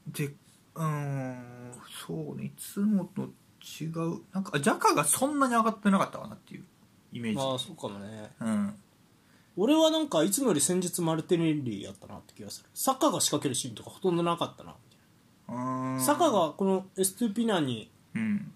[0.07, 0.33] で
[0.75, 1.73] うーん
[2.05, 3.29] そうねいつもと
[3.81, 4.21] 違う。
[4.33, 6.63] なんかジャカがそんなに上がってなかったかなっていう
[7.13, 8.31] イメージ、まあそうかもね。
[8.39, 8.75] うん。
[9.55, 12.69] 俺はなんかいつもより戦術マルティネッリやったなって気がする。
[12.73, 14.75] サッカーが仕掛けるシーンとかほとんどなかったな
[15.99, 16.31] サッカー。
[16.31, 18.51] がこのエストゥピナにうん。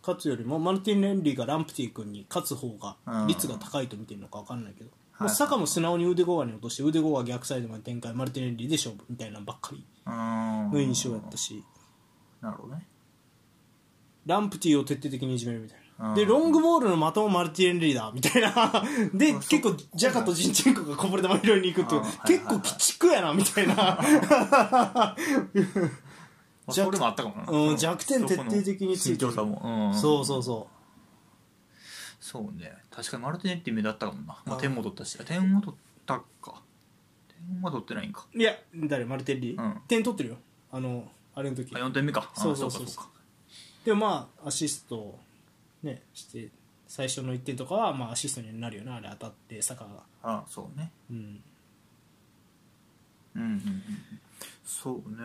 [0.00, 9.84] 勝つよりもマルティネッリがランプティ君に勝つ方がうん率が高いと見てるのか分かんないけど、はいもうサカも素直に腕ゴアに落として腕ゴア逆サイドまで展開マルティネッリで勝負みたいなのばっかり。
[10.06, 11.64] の印象やったし。
[12.40, 12.86] なるほどね。
[14.26, 16.10] ランプティを徹底的にいじめるみたいな。
[16.10, 16.14] うん。
[16.14, 18.84] でロングボールの的もマルティネッリだみたいな。
[19.12, 22.00] で結構ジャカとジンチェンコがこぼれ球拾いに行くっていう。
[22.00, 22.28] あはいはいはい。
[22.28, 23.74] 結構鬼畜やなみたいな。
[26.68, 29.32] まあ、弱それもあったかもな、うん弱点徹底的についてる。
[29.32, 30.68] うん、そうそうそ
[32.28, 32.76] そうね。
[32.90, 35.18] 確かにマルティネッティ目立ったかもな、まあ、うん点も取ったし。
[35.24, 36.60] 点も取ったか。
[37.26, 38.26] 点は取ってないんか。
[38.34, 39.06] ういや誰？
[39.06, 39.80] マルテッリ、うん。
[39.88, 40.36] 点取ってるよ。
[40.70, 41.74] あのあれの時。
[41.74, 42.30] あ4点目か。
[42.36, 42.86] あそうそうそう。
[42.86, 43.08] かか。
[43.82, 45.18] でもまあアシストを
[45.82, 46.50] ねして
[46.86, 49.88] 最初の1点とかはまあアシストになるよなあれ当たってサカが。
[50.22, 50.90] あそうね。
[51.10, 51.40] うん。
[53.36, 53.82] うんうんうん
[54.66, 55.24] そうね。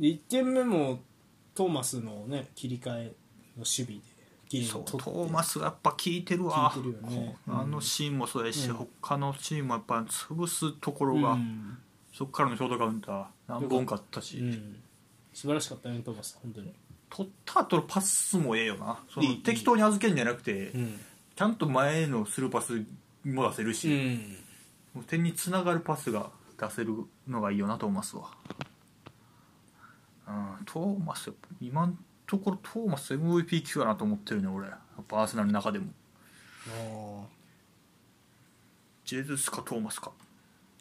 [0.00, 0.98] 1点目も
[1.54, 4.00] トーマスのね切り替えの守備で
[4.64, 6.72] そうトーマスがやっぱ効いてるわ。
[6.74, 6.98] 効いてる
[7.48, 8.74] あのシーンもそうやし、うん。
[9.00, 11.78] 他のチームはやっぱ潰すところが、うん、
[12.12, 14.76] そこからのショートカウンター何本かあったし、うん、
[15.32, 16.74] 素晴らしかったねトーマス本当に。
[17.08, 18.98] 取った後のパスもええよな。
[19.12, 21.00] その適当に預けるんじゃなくて、うん、
[21.36, 22.84] ちゃんと前へのスルーパス
[23.24, 23.88] も出せるし、
[24.96, 26.94] うん、点につながるパスが出せる
[27.28, 28.30] のがいいよなトーマスは、
[30.28, 31.94] うん、トーマスやっぱ今の
[32.32, 34.66] ところトーマス MVP 級やなと思ってるね俺。
[34.66, 35.88] やっぱアーセナルの中でも。
[36.66, 37.26] あ
[39.04, 40.12] ジェズスかトーマスか。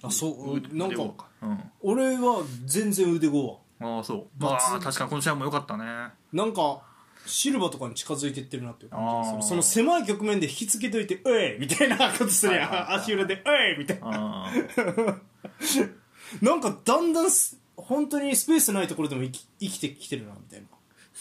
[0.02, 1.60] ーあそう腕なんかうん。
[1.82, 4.28] 俺は全然腕ゴああそう。
[4.42, 5.84] まあ確かにこの試合も良かったね。
[5.84, 6.80] アなんか
[7.26, 12.98] シルバとかに近づいてってるなっていう感じがするあーその狭い局面で引きつけといて「おい!」みたいなことするやはいはいはい。
[13.00, 14.46] ん足裏で「おい!」みたいな。
[14.48, 14.52] あ。
[16.42, 20.68] なんかだんだんす本当にスペースないところでも生き生きてきてるなみたいな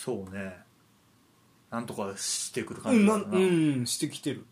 [0.02, 0.56] そうね。
[1.70, 4.46] なんとかしてくる感じだな、うんしてきてる。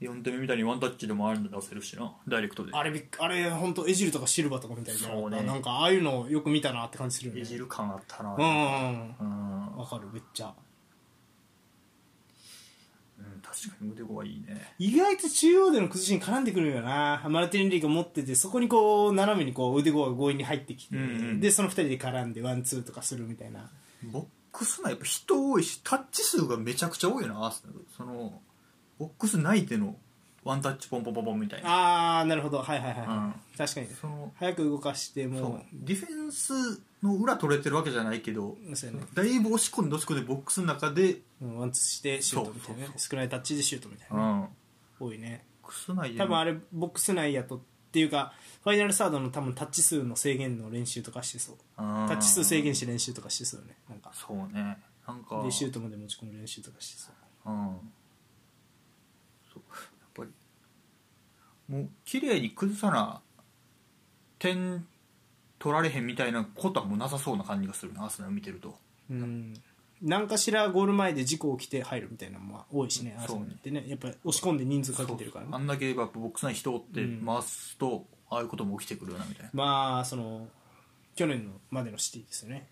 [0.00, 2.12] 4点目みたいにワンタッチでもあるの出せるしな。
[2.26, 2.72] ダイレクトで。
[2.74, 5.00] あれびっあれ本当エジルとかシルバとかみたいな。
[5.00, 5.42] そうね。
[5.44, 7.42] なんかああいうのよく見たなって感じするよね。
[7.42, 8.34] いじる感あったな。
[8.36, 9.70] うんうんうん。
[9.70, 9.76] うん。
[9.76, 10.52] わかるめっちゃ。
[13.18, 14.74] うん確かに腕子はいいね。
[14.80, 17.24] 意外と中央での崩しに絡んでくるよな。
[17.28, 21.40] マルティネリーが持っててそこにこう斜めにこう腕ゴが強引に入ってきて、うんうん。
[21.40, 23.70] でその2人で絡んでワンツーとかするみたいな
[24.02, 27.86] ボックス内やっぱ人多いしタッチ数がめちゃくちゃ多いよなアーセナル。
[27.96, 28.40] その
[28.98, 29.96] ボックス内での
[30.44, 31.68] ワンタッチポンポンポンポンみたいな。
[31.68, 32.58] ああなるほど。
[32.58, 33.08] はいはいはい、はい。
[33.08, 33.34] うん。
[33.58, 33.86] 確かに。
[34.00, 35.32] その早く動かしてそう。
[35.32, 39.04] もディフェンスの裏取れてるわけじゃないけどうそうやね。
[39.12, 42.86] だいぶ押し込んで押し込んでボックスの中でうんワンツーしてシュートみたいなね。
[42.86, 44.48] そう少ないタッチでシュートみたいな、うん。
[45.00, 45.44] ボ多いね。
[45.62, 47.60] ックス内で多分あれボックス内やと
[47.96, 51.56] っていうかファイナルサードの多分タッチ数の制限の練習とかしてそう。
[51.76, 53.76] タタッチ数制限して練習とかしてそうよね。
[53.88, 54.10] なんか。
[54.12, 54.76] そうね。
[55.08, 55.42] なんか。
[55.42, 57.10] でシュートまで持ち込む練習とかしてそ
[57.46, 57.50] う。
[57.50, 57.76] うん。
[59.50, 59.62] そう。
[59.72, 60.30] やっぱり
[61.74, 63.22] もう綺麗に崩さな
[64.38, 64.86] 点
[65.58, 68.76] 取られへんみたいなことはもうなさそうな感じがするなアーセナル見てると。
[69.10, 69.54] うん
[70.02, 73.44] 何かしらゴール前で事故起きて入るみたいなのも多いしねアーセそうね。
[73.46, 75.50] ナルってねやっぱり押し込んで人数かけてるからね。
[75.54, 79.50] あんだけやっぱボックス内人おってうん回すと、ああいうことも起きてくるよなみたいな。
[79.54, 80.48] まあその
[81.14, 82.68] 去年のまでのシティですよね。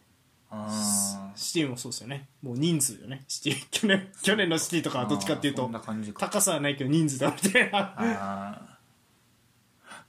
[0.51, 1.39] あー。
[1.39, 2.29] シティもそうですよね。
[2.43, 3.25] もう人数よね。
[3.27, 3.67] シティ。
[3.71, 5.71] 去年去年のシティとかはどっちかっていうと
[6.19, 7.79] 高さはないけど人数だみたいな。
[7.79, 8.79] ああ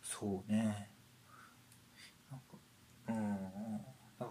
[0.04, 0.90] そうね。
[2.30, 2.58] なんか
[3.08, 3.65] うん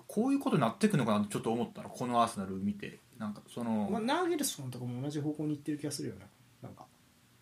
[0.06, 1.88] こういうことになってくのかなってちょっと思ったの。
[1.90, 3.00] このアーセナル見て。
[3.18, 6.26] なんかその、まあ、ナーゲルソンとかも同じ方向に行ってる気がするよね
[6.62, 6.68] な。
[6.68, 6.84] んか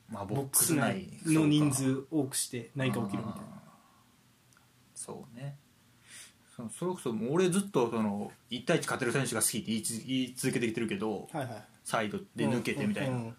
[0.08, 3.46] まあ、ボックス内の人数多くして何か起きるみたいな。
[4.94, 5.56] そうね。
[6.54, 11.64] そのそれこそ俺ずっとその1対1勝てる選手が好きって言いつ言い続けてきてるけどはいはい。
[11.84, 13.36] サイドで抜けてみたいな、うんうん。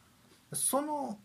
[0.53, 1.19] その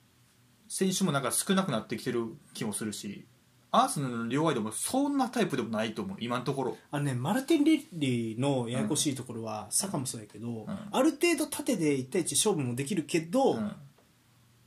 [0.68, 3.24] 選手もなんか少なくなってきてる気もするし
[3.70, 6.76] アーセナルの両ワイドもそんなタイプでもないと思う今のところ。
[6.90, 10.66] あのね、マルティン・レッリーのややこしいところは、サカもそうやけど、ん。
[10.90, 13.72] ある程度縦で1対1勝負もできるけど、うん、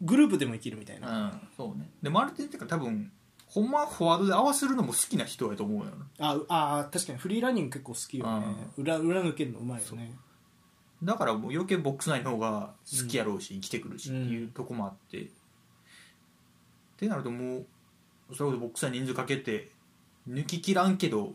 [0.01, 1.89] グループでもいけるみたいな、うん、そうね。
[2.01, 3.11] でマルティンっていうか多分
[3.47, 5.91] ほんまはフォワードで合わせるのも好きな人やと思うよ。
[6.17, 7.19] なああ確かに。
[7.19, 8.45] フリーランニング結構好きよね、
[8.77, 10.13] 裏裏抜けるのうまいよね。
[11.03, 15.27] だからもう余計ボックス内の方が好きやろうし、生きてくるしっていうとこもあって、っ
[16.97, 17.65] てなるともう
[18.33, 19.71] それこそボックスに人数かけて
[20.29, 21.33] 抜ききらんけど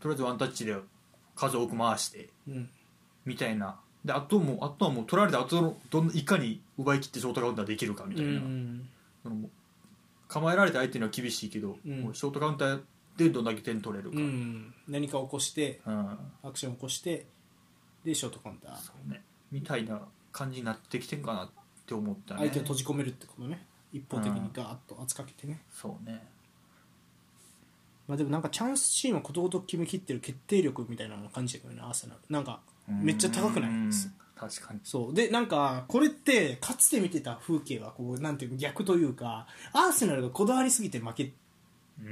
[0.00, 0.76] とりあえずワンタッチで
[1.36, 2.70] 数多く回してうん。
[3.24, 3.78] みたいな。
[4.04, 8.88] であともうあとはもう取られた後のどんいかに奪い切ってショートカウンターできるかみたいな、うん
[10.26, 12.00] 構えられた相手には厳しいけど、うん。
[12.02, 12.80] もうショートカウンター
[13.16, 14.72] でどんだけ点取れるか、うん。
[14.86, 16.18] 何か起こしてうん。
[16.44, 17.26] アクション起こして
[18.04, 18.76] でショートカウンター。
[18.76, 20.00] そうね、みたいな
[20.32, 21.50] 感じになってきてんかなっ
[21.84, 22.40] て思ったね。
[22.40, 26.22] 相手を閉じ込めるってことね一方的にガーッと圧かけてね、そうね。
[28.08, 32.20] まあ、でもなんかチャンスシーンはことごとく決めきってる決定力みたいなのを感じたけどねアーセナル。
[32.28, 33.70] なんかめっちゃ高くない？
[33.70, 33.90] うん
[34.36, 34.80] 確かに。
[34.82, 35.14] そう。
[35.14, 41.32] でなんかこれってかつて見てた風景はこうなんていうの逆というかアーセナルがこだわりすぎて負け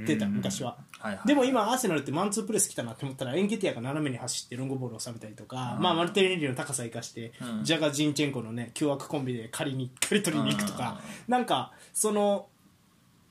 [0.05, 0.33] てたうん。
[0.33, 0.77] 昔は。
[0.99, 5.83] はいはい、でも今アーセナルってマンツープレス来たなって思ったらエンケティアが斜めに走ってロングボールを収めたりとか、うん。
[5.83, 7.63] まあ、マルティネリの高さを生かして、うん。
[7.63, 12.47] ジャガ・ジンチェンコのね凶悪コンビで借りに借り取りに行くとか、なんかその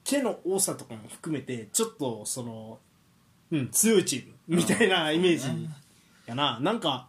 [0.05, 2.79] 手の多さとかも含めてちょっとその、
[3.53, 5.69] うん、強いチームみたいなイメージ
[6.27, 7.09] やな、なんか、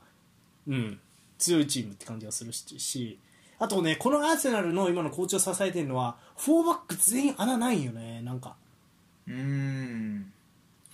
[0.68, 1.00] うん、
[1.38, 3.20] 強いチームって感じがするし
[3.58, 8.56] あとねこのアーセナルの今のコーチを支えてるのは4バック全員穴ないよねなんか。
[9.30, 10.32] うん。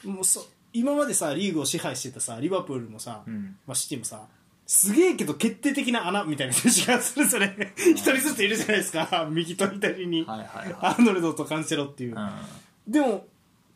[0.04, 3.58] もうそ今までさリーグを支配してたさリバプールもさ、うん。
[3.66, 4.28] まあ、シティもさ
[4.68, 7.26] すげえけど決定的な穴みたいな選手がそれ。
[7.26, 9.28] ぞれ一人ずついるじゃないですか。
[9.30, 13.28] 右と左に、はいはいはアーノルドとカンセロっていう、い、でも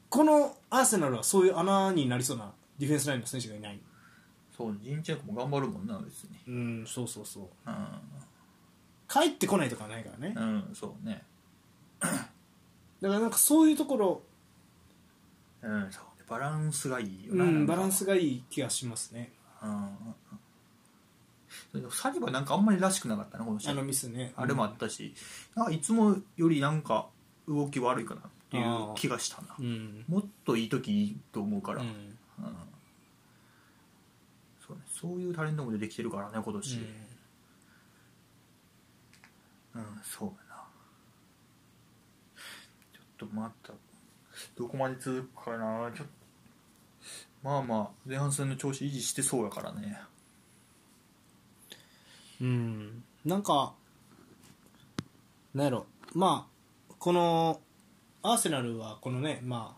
[0.10, 3.80] このアーセナルはそういう穴になりそうなディフェンスラインの選手がいない。
[4.58, 6.38] そうジンチェンコも頑張るもんな別に。
[6.48, 7.44] うんそうそうそう。
[7.44, 7.74] う
[9.08, 11.24] 帰ってこないとかはないからね、ん、うん、そうね。
[12.02, 12.18] だか
[13.02, 14.22] らなんかそういうところ、
[15.62, 15.92] うん。
[15.92, 16.04] そう。
[16.04, 19.32] ねバランスがいいような,、ん、バランスがいい気がしますね。
[19.64, 19.90] うんうん
[21.92, 24.34] サリバなんかあんまりらしくなかったなこの試合あのミスね。
[24.36, 25.14] あれもあったし、
[25.56, 27.08] なんかいつもよりなんか
[27.48, 29.56] 動き悪いかなっていう気がしたな。
[29.60, 31.92] うん、もっといい時いいと思うから、ううん。
[31.92, 31.96] ん
[34.66, 36.76] そうね、そういうタレントも出てきてるからね今年。
[39.76, 40.64] うん、そうやな。
[42.94, 43.74] ちょっとまた
[44.58, 45.92] どこまで続くかな。
[45.96, 46.20] ちょっと
[47.44, 50.00] まあまあ前半戦の調子維持してそうやからね。
[52.42, 53.74] うん、なんか
[55.54, 55.86] なんやろ。
[56.14, 57.60] まあこの
[58.22, 59.76] アーセナルはこのねま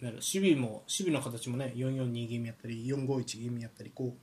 [0.00, 0.22] あなんやろ。
[0.22, 4.14] 守備も守備の形もね442気味やったり451気味やったりこ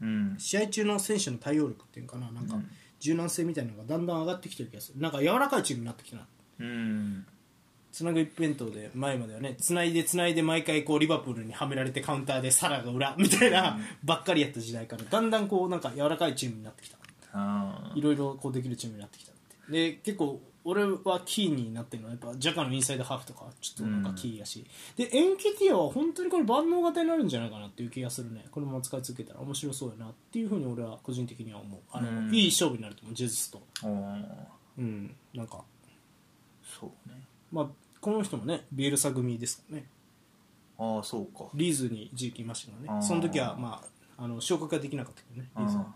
[0.00, 0.36] ううん。
[0.38, 2.30] 試合中の選手の対応力っていうのかな。
[2.30, 2.68] なんかうん。
[3.00, 5.00] 柔軟性みたいなのがだんだん上がってきてる気がする。
[5.00, 6.26] なんか柔らかいチームになってきたな。
[6.60, 7.26] うん
[7.92, 16.98] つなぐ一辺倒で前まではねつないでつないで毎回こうリバプールにはめられてカウンターでサラが裏みたいなばっかりやった時代からだんだんこうなんか柔らかいチームになってきた。
[17.32, 19.34] あいろいろこうできるチームになってきたっ
[19.66, 19.72] て。
[19.72, 28.44] で結構俺はキーになってるのはやっぱジャカのインサイドハーフとかちょっとなんかキーやし、でエンケティアは本当にこれ万能型になるんじゃないかなっていう気がするね。
[28.50, 31.80] このまま使い続けたら面白そうやなっていうふうに俺は個人的には思う。
[31.90, 32.34] あの、うん。
[32.34, 33.62] いい勝負になると思うジェズスと。
[33.84, 35.14] うん。
[35.32, 35.64] なんか。
[36.80, 37.66] そうねまあ
[38.00, 39.86] この人もねビエルサ組ですからね。
[40.78, 41.46] ああそうか。
[41.54, 43.02] リーズに一時期いましたからね。
[43.02, 43.82] その時はま
[44.18, 45.86] ああの昇格ができなかったけどねリーズは。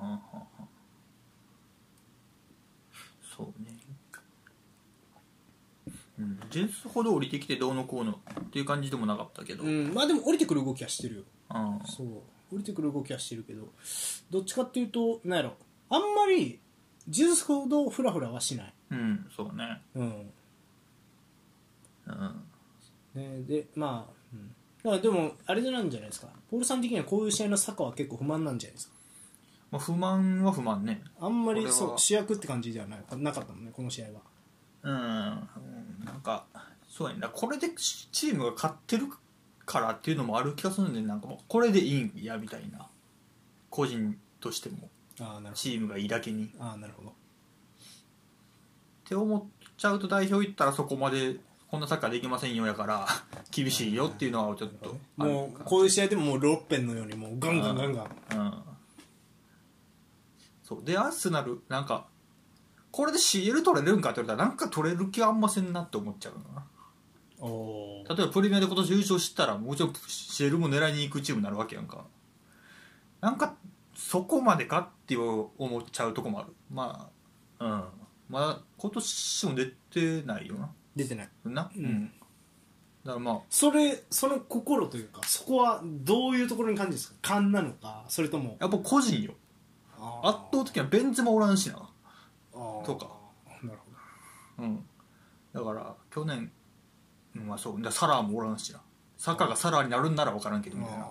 [3.36, 3.76] そうね。
[6.18, 11.22] うんジェスほど降りてきてどうのこうのっていう感じでもなかったけど、うんまあでも降りてくる動きはしてるよ。
[11.48, 12.06] ああそう。
[12.54, 13.68] 降りてくる動きはしてるけど
[14.30, 15.54] どっちかっていうとなんやろ。
[15.88, 16.60] あんまり
[17.08, 19.80] ジュースほどフラフラはしない、うんそうね。
[19.94, 20.30] うんうん
[23.14, 24.48] ね、でまあ、うん、
[24.82, 26.28] だからでもあれなんじゃないですか。
[26.50, 28.94] ポールさん的にはこういう試合のサッカーは結構不満なんじゃないですか。
[29.70, 31.02] まあ、不満は不満ね。
[31.20, 34.12] あんまりそう主役って感じではないなかったもんねこの試合は。
[34.82, 34.96] うん、う
[36.02, 36.44] ん、なんか
[36.88, 37.26] そうやね。
[37.32, 39.06] これでチチームが勝ってる
[39.64, 42.88] からっていうのもある気がするんでなんかもうこれでいいんやみたいな。
[43.70, 44.90] 個人としても。
[45.20, 46.48] ああなるほチームがいいだけに。
[46.48, 47.10] どああなるほど。
[47.10, 47.12] っ
[49.04, 49.44] て思っ
[49.76, 51.36] ちゃうと代表行ったらそこまで
[51.72, 53.08] こんなサッカーできませんよやから
[53.50, 58.06] 厳しいよっていうのはちょっともうこういう試合でももうロッペンのようにもうガンガンガンガン。
[58.38, 58.62] うん。
[60.62, 60.84] そう。
[60.84, 62.08] でアーセナルなんか
[62.90, 66.62] これで CL 取れるんかって言われたらなんか取れる気はあんませんなって思っちゃうな。
[67.40, 72.04] 例えばプレミアで今年優勝したらもちろん CL も狙いに行くチームになるわけやんか。
[73.22, 73.56] なんか
[73.94, 76.52] そこまでかって思っちゃうとこもある。
[76.70, 77.08] ま
[77.58, 77.84] あうん。
[78.28, 81.28] まだ今年も出てないよな出てない。
[81.44, 81.70] な？
[81.76, 82.12] うん。
[83.04, 83.38] だからまあ。
[83.50, 87.16] それその心というかそこはどういうところに感じるんですか？
[87.22, 88.04] 勘なのか？
[88.08, 88.56] それとも。
[88.60, 89.32] やっぱ個人よ。
[90.24, 91.74] 圧倒的なベンツもおらんしな。
[92.52, 93.08] とか。
[93.62, 93.78] なる
[94.56, 94.84] ほうん。
[95.52, 96.50] だから去年
[97.36, 97.74] うんまあそう。
[97.74, 98.80] だからサラーもおらんしな。
[99.16, 101.06] サッカーがサラーになるんなら分からんけどみたいな。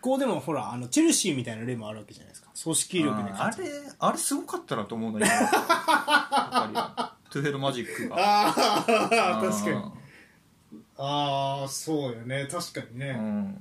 [0.00, 2.50] こうでもほらあのチェルシーみたいな例もあるわけじゃないですか。
[2.62, 5.30] 組織力であ勝つれあれすごかったなと思うんだけど。
[5.30, 8.16] やっぱり トゥヘルマジックが。
[8.18, 8.54] あ
[8.86, 9.76] あうん確かに。
[10.98, 12.46] ああそうよね。
[12.50, 13.56] 確かにね、うん。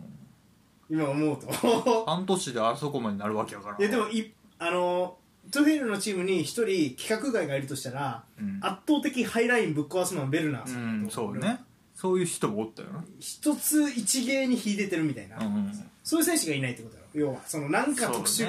[0.89, 1.47] 今思うと。
[2.05, 3.77] 半年であそこまでなるわけやから。
[3.79, 5.17] いやでもいあの
[5.51, 8.59] トゥフェルのチームに一人規格外がいるとしたら、うん。
[8.61, 11.61] 圧倒的ハイラインぶっ壊すのはベルナーうさんんそうね。
[11.95, 13.03] そういう人もおったよな。
[13.19, 17.07] 一つ一芸に秀でてるみたいな、うんうんそういう選手がいないってことだろ。
[17.13, 18.47] 要はそのなんか特殊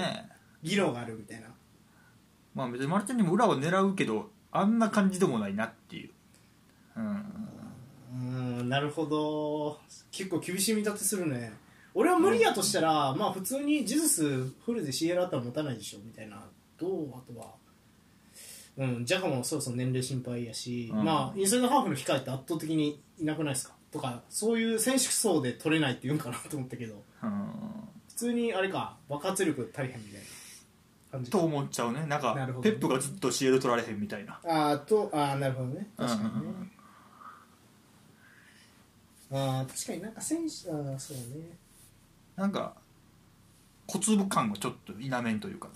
[0.62, 1.48] 技能があるみたいな、
[2.54, 6.10] まあ別にマルティンにも裏を狙うけどあんな感じでもないなっていう。
[6.96, 7.04] うん。
[7.14, 8.16] うー
[8.62, 9.78] んなるほど。
[10.10, 11.52] 結構厳しい見立てするね。
[11.94, 14.22] 俺は無理やとしたら、まあ普通にジズス
[14.64, 16.36] フルで CL あったら持たないでしょみたいな。
[16.78, 17.54] とあとは。
[18.76, 21.04] うんジャカもそろそろ年齢心配やし、うん。
[21.04, 23.74] まあインサイドハーフの控えって圧倒的にいなくないですか？
[23.92, 27.02] とかそういう選手層で取れないって言うんかなと思ったけど。
[27.22, 27.30] うん。
[28.08, 30.26] 普通にあれか爆発力足りへんみたいな
[31.10, 32.06] 感じと思っちゃうね。
[32.06, 32.72] なんかなるほどね。
[32.72, 34.40] ペップがずっと CL 取られへんみたいな。
[34.44, 35.88] あーとあーなるほどね。
[35.96, 36.30] 確かにね、
[39.32, 41.58] あー確かになんか選手あーそうね。
[42.36, 42.74] なんか
[43.86, 45.68] 小粒感がちょっと否めんというか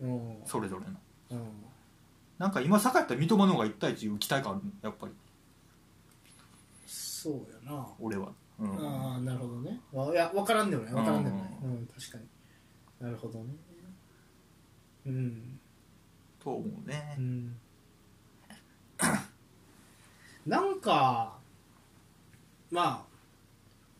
[0.00, 0.36] うん。
[0.44, 0.98] それぞれの。
[1.30, 1.48] うん。
[2.38, 5.12] なんか今坂やったら三笘の方が1対1いう期待感あるやっぱり。
[6.86, 7.34] そう
[7.66, 9.80] やな、俺は、うん、ああなるほどね。
[9.92, 10.92] わいや分からんでもない。
[10.92, 12.24] 分からんでもない、ううん確かに。
[13.00, 13.54] なるほどね
[15.06, 15.60] うん。
[16.42, 17.14] と思うね。
[17.18, 17.56] うん。
[20.46, 21.34] なんか
[22.70, 23.04] ま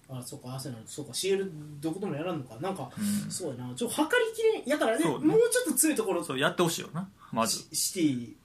[0.08, 2.56] ああそうかアーセナルそうか CL どこともやらんのか。
[2.60, 3.30] なんか、うん。
[3.30, 3.74] そうやな。
[3.74, 5.04] ちょっと測りきれんやからね。
[5.04, 5.10] ね。
[5.10, 6.22] もうちょっと強いところ。
[6.22, 7.08] そうやってほしいよな。
[7.32, 7.58] まず。
[7.72, 7.94] シシ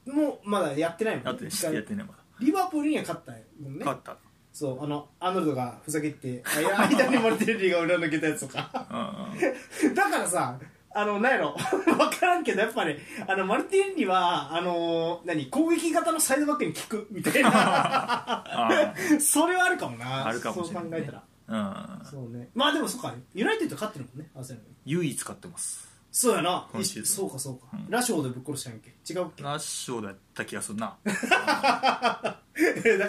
[0.06, 0.14] ティ。
[0.14, 2.20] もまだやってないもんやって一回やってねまだ。
[2.40, 3.80] リバプールには勝ったもんね。
[3.84, 4.18] 勝った。
[4.54, 8.88] そうあのアーノルドがふざけて間にマルティネリが裏抜けたやつとか。
[8.90, 9.94] うんうん。
[9.96, 10.58] だからさ
[10.92, 11.56] あのなんやろ。
[11.86, 12.98] 分からんけどやっぱり
[13.28, 17.50] あのマルティネリはあの何攻撃型のサイドバックに効くみたいな。
[17.54, 20.26] あ それはあるかもな。
[20.28, 21.24] あるかもしれないそう考えたら。
[21.48, 22.06] うん。
[22.06, 22.50] そうね。
[22.56, 23.14] まあでもそうか。
[23.34, 24.66] ユナイテッド勝ってるもんねアーセナル。
[24.86, 25.88] 唯一勝ってます。
[26.12, 26.68] そうやな。
[27.06, 27.90] そうかそうか、うん。
[27.90, 28.90] ラショーでぶっ殺したんけ？
[28.90, 29.44] 違うっけ？
[29.44, 30.98] ラッショーだった気がするな。
[31.06, 31.10] だ
[32.32, 32.38] か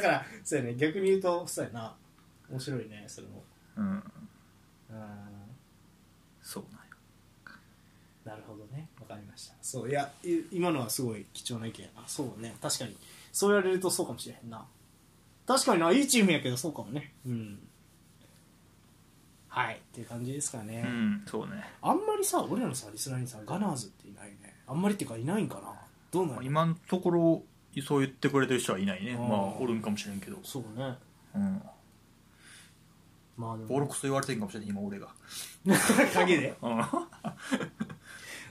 [0.09, 0.75] らそうやね。
[0.77, 1.95] 逆に言うとそうやな。
[2.51, 3.43] 面白いねそれも。
[3.77, 3.85] うん。
[4.91, 5.11] うん
[6.43, 6.87] そうなんよ
[8.25, 11.83] なるほどねわかりましたそういやい今のはすごい貴重な意見。
[11.83, 12.57] やなそうね。
[12.61, 12.97] 確かに。
[13.31, 14.67] そう言われるとそうかもしれへんな。
[15.47, 17.13] 確かにないいチームやけどそうかもね。
[17.25, 17.59] うん。
[19.47, 19.77] はい。
[19.77, 21.53] っていう感じですかね、うんそうね。
[21.83, 24.57] あんまりさ俺らのさリスナーにさガナーズっていないね。
[24.67, 25.73] あんまりっていうかいないんかな。
[26.11, 27.43] どうなの今のところ
[27.87, 29.15] そう言ってくれてる人はいないね。
[29.17, 30.39] あーまあおるんかもしれんけど。
[30.43, 30.97] そうね。
[31.37, 31.63] うん。
[33.37, 33.69] まあでも。
[33.69, 35.07] ボロクソ言われてんかもしれん今俺が。
[36.13, 36.57] 影で。
[36.61, 36.85] うん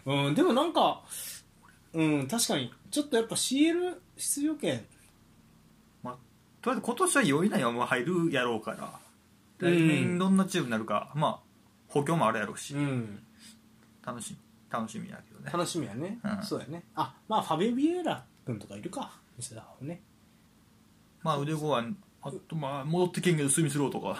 [0.05, 1.01] うんでもなんか
[1.93, 2.73] うん確かに。
[2.91, 4.85] ちょっとやっぱ CL 出場権。
[6.03, 6.13] まあ
[6.61, 8.99] とりあえず今年は4位以内はもう入るやろうから。
[9.59, 9.73] うん。
[9.73, 11.39] 来年どんなチームになるかまあ
[11.87, 12.73] 補強もあるやろうし。
[12.75, 13.19] うん。
[14.05, 14.37] 楽しみ
[14.71, 15.51] 楽しみやけどね。
[15.51, 16.43] 楽しみやね、うん。
[16.43, 16.83] そうやね。
[16.95, 19.11] あまあファビビエラ君とかいるか。
[19.37, 20.01] 西田はね。
[21.23, 21.83] まあ腕後は
[22.21, 24.17] あとまあ戻ってけんけどスミスローとか。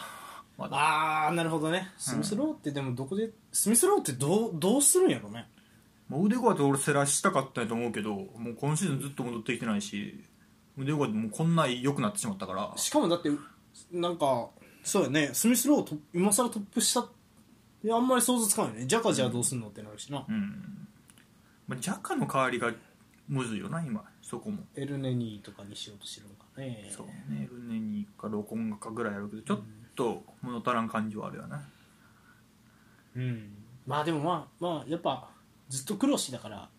[0.58, 0.76] まだ。
[0.78, 1.92] ああなるほどね。
[1.98, 5.48] スミスローってでもどこで、スミスローってどうどうするんやろね
[6.10, 10.24] もう腕後は俺セラしたかったと思うけどもう今シーズンずっと戻ってきてないし
[10.78, 12.74] 腕後はもうこんな良くなってしまったから。
[12.76, 13.30] しかもだって
[13.92, 14.50] なんか
[14.84, 15.30] そうやね。
[15.34, 17.08] スミスローと今更トップ下
[17.84, 18.86] いやあんまり想像つかないね。
[18.86, 20.88] ジャカじゃあどうすんのってなるしな、うん、
[21.68, 22.72] まあ、ジャカの代わりが
[23.28, 24.64] むずいよな今そこも。
[24.76, 26.90] エルネニーとかにしようとしてるのかね。
[26.90, 27.48] そうね。
[27.52, 29.60] ルネニかロコンガかぐらいあるけどちょっ
[29.96, 31.58] と物足らん感じはあるよね
[33.16, 33.52] うん。
[33.86, 35.30] まあでもまあまあやっぱ
[35.70, 36.70] ずっと苦労しだから。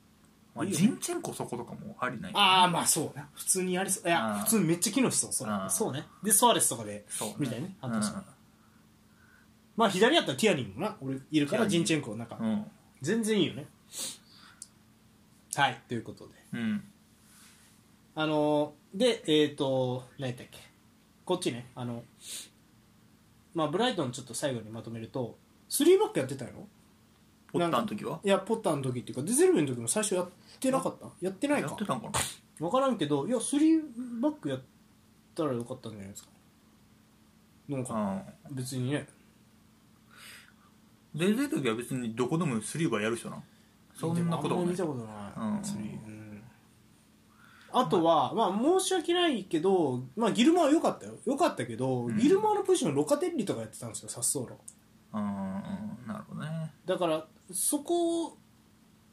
[0.55, 4.09] まあ、いいよジンチェンコそことかもありないああまあそうね普通にやりそう。
[4.09, 5.33] いや普通にめっちゃ機能しそう。
[5.33, 5.71] それあー。
[5.71, 6.07] そうね。
[6.25, 7.35] でソアレスとかでそうね。
[7.39, 7.77] みたいね。
[7.81, 7.93] あうん。
[8.01, 8.25] 確かに
[9.77, 10.97] まあ左やったらティアニンもな。
[11.01, 12.67] 俺いるからジンチェンコなんかうん。
[13.01, 13.67] 全然いいよね。
[15.55, 15.81] はい。
[15.89, 16.35] ということで。
[16.55, 16.85] うん。
[18.17, 20.59] あのーでえっ、と何やったっけ。
[21.25, 21.71] こっちね。
[21.77, 22.03] あの
[23.55, 25.39] まあブライトンちょっと最後にまとめると
[25.69, 26.51] 3バックやってたよ
[27.53, 28.21] ポッターの時は？
[28.25, 30.29] いやポッターの時っていうかデゼルベの時も最初やっ
[30.61, 31.07] てなかった？
[31.21, 31.69] やってないか？
[31.69, 32.13] やってたんかな？
[32.59, 34.61] 分からんけどいや3バックやっ
[35.35, 36.31] たらよかったんじゃないですか？
[37.69, 39.07] なんかあ別にね。
[41.13, 43.43] デゼル時は別にどこでもスリーバーやる人な
[43.95, 44.77] そんなこともない。
[44.77, 45.65] でもあんま見たことない、うん。
[45.65, 46.07] スリー。
[46.07, 46.43] うん。
[47.73, 51.15] あとは、まあ、申し訳ないけど、まあ、ギルマは良かったよ。
[51.27, 52.17] 良かったけど、うん。
[52.17, 54.59] ギルマのポジションロカテッリとかやってたんですよサッソーロ
[55.15, 55.29] うんうん。
[56.07, 56.73] なるほどね。
[56.87, 58.37] だからそこ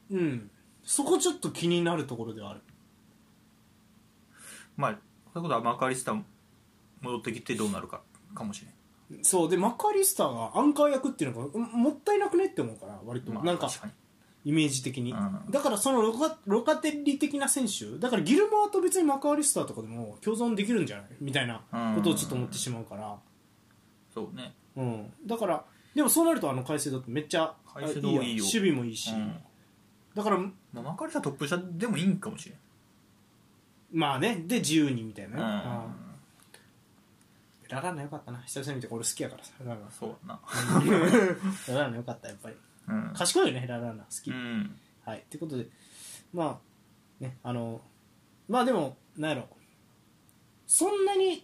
[0.10, 0.50] うん。
[0.84, 2.62] そこちょっと気になるところではある。
[4.78, 4.92] まあ
[5.34, 6.16] そういうことはマカリスタ
[7.02, 8.02] 戻ってきてどうなるか
[8.34, 9.24] かもしれん。
[9.24, 9.50] そう。
[9.50, 13.70] でマカリスターがアンカー役っていうのがうんもったいなくねって思うから割と、まあなんか
[14.46, 15.52] イメージ的に、うん。
[15.52, 21.08] だからそのロカロカテッリ的な選手だからギルマーと別にマカリスターとかでも共存できるんじゃない？
[21.20, 21.62] みたいな
[21.96, 23.18] ことをちょっと思ってしまうから、
[24.14, 24.54] そうね。
[24.78, 25.66] うん、だから
[25.98, 28.44] でもそうなるとあの海星だってめっちゃ海星あいいやいいよ。
[28.44, 29.36] 守備もいいし、うん。
[30.14, 32.58] だからまあ、マカリスタトップ下でもいいんかもしれん。
[34.00, 34.44] まあね。
[34.46, 35.48] で自由にみたいなね、うん。
[35.48, 38.38] あーラランナよかったな。
[38.46, 39.86] 久々に見て俺好きやからさララン。
[39.86, 40.40] ナそうだな。
[41.74, 42.56] ラランナよかったやっぱり。
[42.90, 43.14] うん。
[43.16, 44.04] 賢いよねラランナ。
[44.04, 44.80] 好き、うん。
[45.04, 45.24] はい。
[45.32, 45.66] ということで
[46.32, 46.60] ま
[47.20, 47.82] あねあの
[48.48, 49.48] まあでもなんやろ。
[50.68, 51.44] そんなに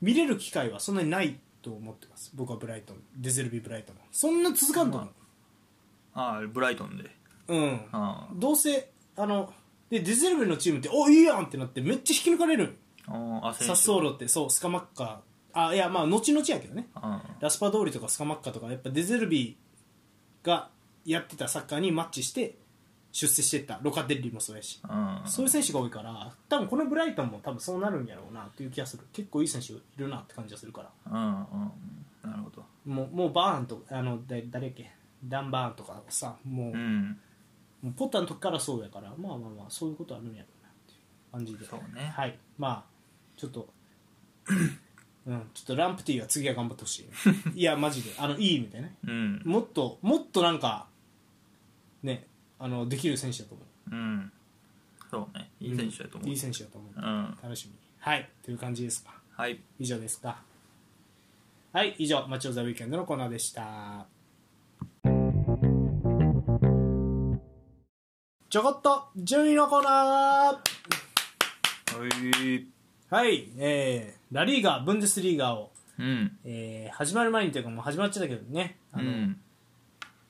[0.00, 1.38] 見れる機会はそんなにない
[1.68, 2.32] と思ってます。
[2.34, 2.96] 僕はブライトン。
[3.16, 3.96] デゼルビーブライトン。
[3.96, 5.10] はそんな続かんと思う、
[6.14, 7.04] ああブライトンで。
[7.48, 7.80] うん。
[7.92, 9.52] あどうせあの
[9.90, 12.76] でデゼルビーのチームっておいいやんってなってめっちゃ引き抜かれる。
[13.06, 16.88] ああサッソーロってそうスカマッカあいやまあ後々やけどね。
[16.94, 20.70] あラスパ通りとかスカマッカとかやっぱデゼルビーが
[21.04, 22.56] やってたサッカーにマッチして
[23.18, 23.80] 出世していった。
[23.82, 24.78] ロカデッリもそうやし。
[24.84, 29.02] あそういう選手が多いから多分このブライトンも多分そうなるんやろうなっていう気がする。
[29.12, 30.90] 結構いい選手いるなって感じがするから。
[31.12, 31.72] うんうん
[32.30, 32.64] なるほど。
[32.84, 34.90] もうもうバーンとあのだ誰やっけ？
[35.24, 37.18] ダンバーンとかさもう,、うん。
[37.82, 41.66] もうポッターの時からそうやからまあまあまあそういうことあるんやろうなっていう感じで。
[41.66, 42.12] そうね。
[42.14, 42.38] はい。
[42.56, 42.84] まあ
[43.36, 43.68] ちょっと
[45.26, 47.08] うんちょっとランプティは次は頑張ってほしい。
[47.58, 48.12] いやマジで。
[48.18, 48.96] あのいい意味でね。
[49.04, 49.42] うん。
[49.44, 50.86] もっともっとなんか
[52.04, 52.27] ね
[52.58, 53.94] あのできる選手だと思う。
[53.94, 54.32] うん。
[55.10, 55.50] そうね。
[55.60, 56.28] いい選手だと思う。
[56.28, 57.38] いい選手だと思う、うん。
[57.42, 57.72] 楽しみ。
[57.72, 58.28] にはい。
[58.42, 59.14] という感じですか。
[59.32, 59.60] はい。
[59.78, 60.42] 以上ですか。
[61.72, 61.94] はい。
[61.98, 64.06] 以上「マチオザウィーケンド」のコーナーでした。
[68.50, 70.78] ちょこっと順位のコーナー。
[71.98, 72.66] はい。
[73.10, 73.48] はい。
[73.58, 76.38] えー、ラリーガブンデスリーガを、うん。
[76.44, 78.78] えー始まる前にというかもう始まっちゃったけどね。
[78.92, 79.40] あの、うん。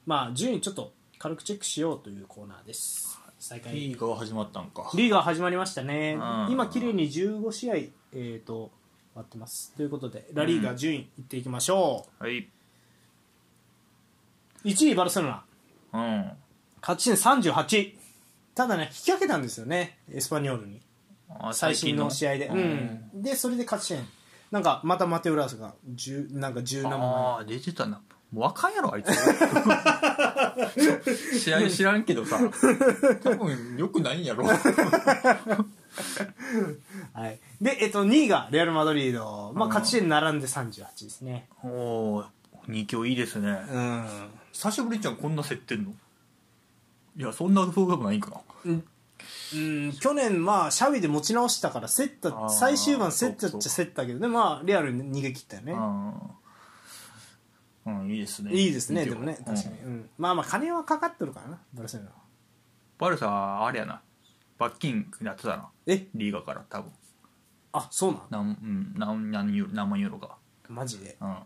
[0.04, 3.18] まあ順位ちょっと軽くチェックしようというコーナーです。
[3.38, 3.72] 再開。
[3.74, 4.90] リーガー始まったんか。
[4.94, 6.14] リーガー始まりましたね。
[6.14, 6.52] うん。
[6.52, 7.74] 今綺麗に15試合
[8.12, 8.70] えー、と終
[9.16, 9.72] わってます。
[9.76, 12.48] ということでラリーガ順位いっていきましょう、はい。
[14.64, 15.44] 1位バルセロナ。
[15.92, 16.32] うん。
[16.80, 17.92] 勝ち点38
[18.54, 20.80] ただね引き分けたんですよねエスパニョールに。
[21.28, 23.10] あ最新の試合で、ううん。
[23.18, 24.06] ん、でそれで勝ち点。
[24.50, 27.00] なんかまたマテオ・ラースが10なんか17万。
[27.00, 28.00] ああ出てたな
[28.32, 29.10] もう若いやろあいつ。
[31.40, 32.38] 試合知らんけどさ。
[33.22, 34.44] 多分よくないんやろ。
[34.46, 34.54] は
[37.28, 39.70] い、で、えっと、2位がレアル・マドリード、まあ、うん。
[39.70, 41.48] 勝ち点並んで38ですね。
[41.64, 42.24] おお
[42.68, 43.58] 2強いいですね。
[43.70, 44.06] うん。
[44.52, 45.92] 久しぶりじゃんこんな競ってんの？
[47.16, 48.40] いやそんなそうでもないんかな。
[49.54, 55.72] うん、去年、まあ、シャビで持ち直したから競ったあー最終盤競ったっちゃ競ったけどね、まあ、レアルに逃げ切ったよね。
[55.72, 56.12] うん、
[57.88, 58.52] うん、いいですね。
[58.52, 59.86] いいですねでもね確かに、うん。
[59.86, 62.10] うんまあまあ金はかかってるからなバルセロナ。
[62.10, 62.16] は
[62.98, 64.02] バルサあれやな。
[64.58, 65.70] 罰金やってたな。
[65.86, 66.08] え？
[66.14, 66.92] リーガから多分。
[67.72, 68.56] あそうなん？
[68.58, 70.36] 何,、うん、何何ユーロ何万ユーロか。
[70.68, 71.16] マジで？
[71.20, 71.28] うん。
[71.28, 71.44] あ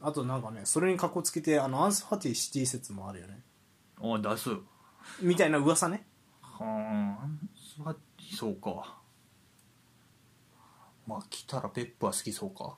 [0.00, 0.08] ー。
[0.08, 3.40] あとなんかねそれにかこつけてあのアンス・ファティシティ説もあるよね。
[4.00, 4.50] お出す。
[5.20, 6.06] みたいな噂ね。
[6.40, 7.26] は
[7.84, 7.94] あ
[8.36, 8.98] そうか。
[11.06, 12.76] まあ来たらペップは好きそうか。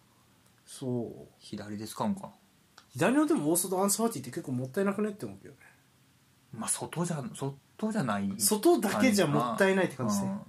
[0.64, 1.28] そう。
[1.38, 2.28] 左で使うんかな
[2.96, 5.60] 左のでも大外アンス・ファティって結構もったいなくねって思うけどね。
[6.52, 10.26] まあ外じゃ外じゃない外だけじゃもったいないって感じね。
[10.26, 10.40] うん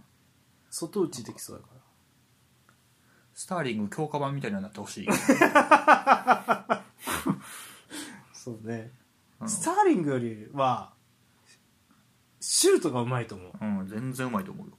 [0.70, 1.82] 外打ちできそうだから。
[3.34, 5.08] スターリング強化版みたいになってほしい、
[8.34, 8.92] そうね、
[9.40, 9.50] うん。
[9.50, 10.92] スターリングよりは
[12.40, 13.52] シュートがうまいと思う。
[13.62, 14.74] うん、全然うまいと思うよ。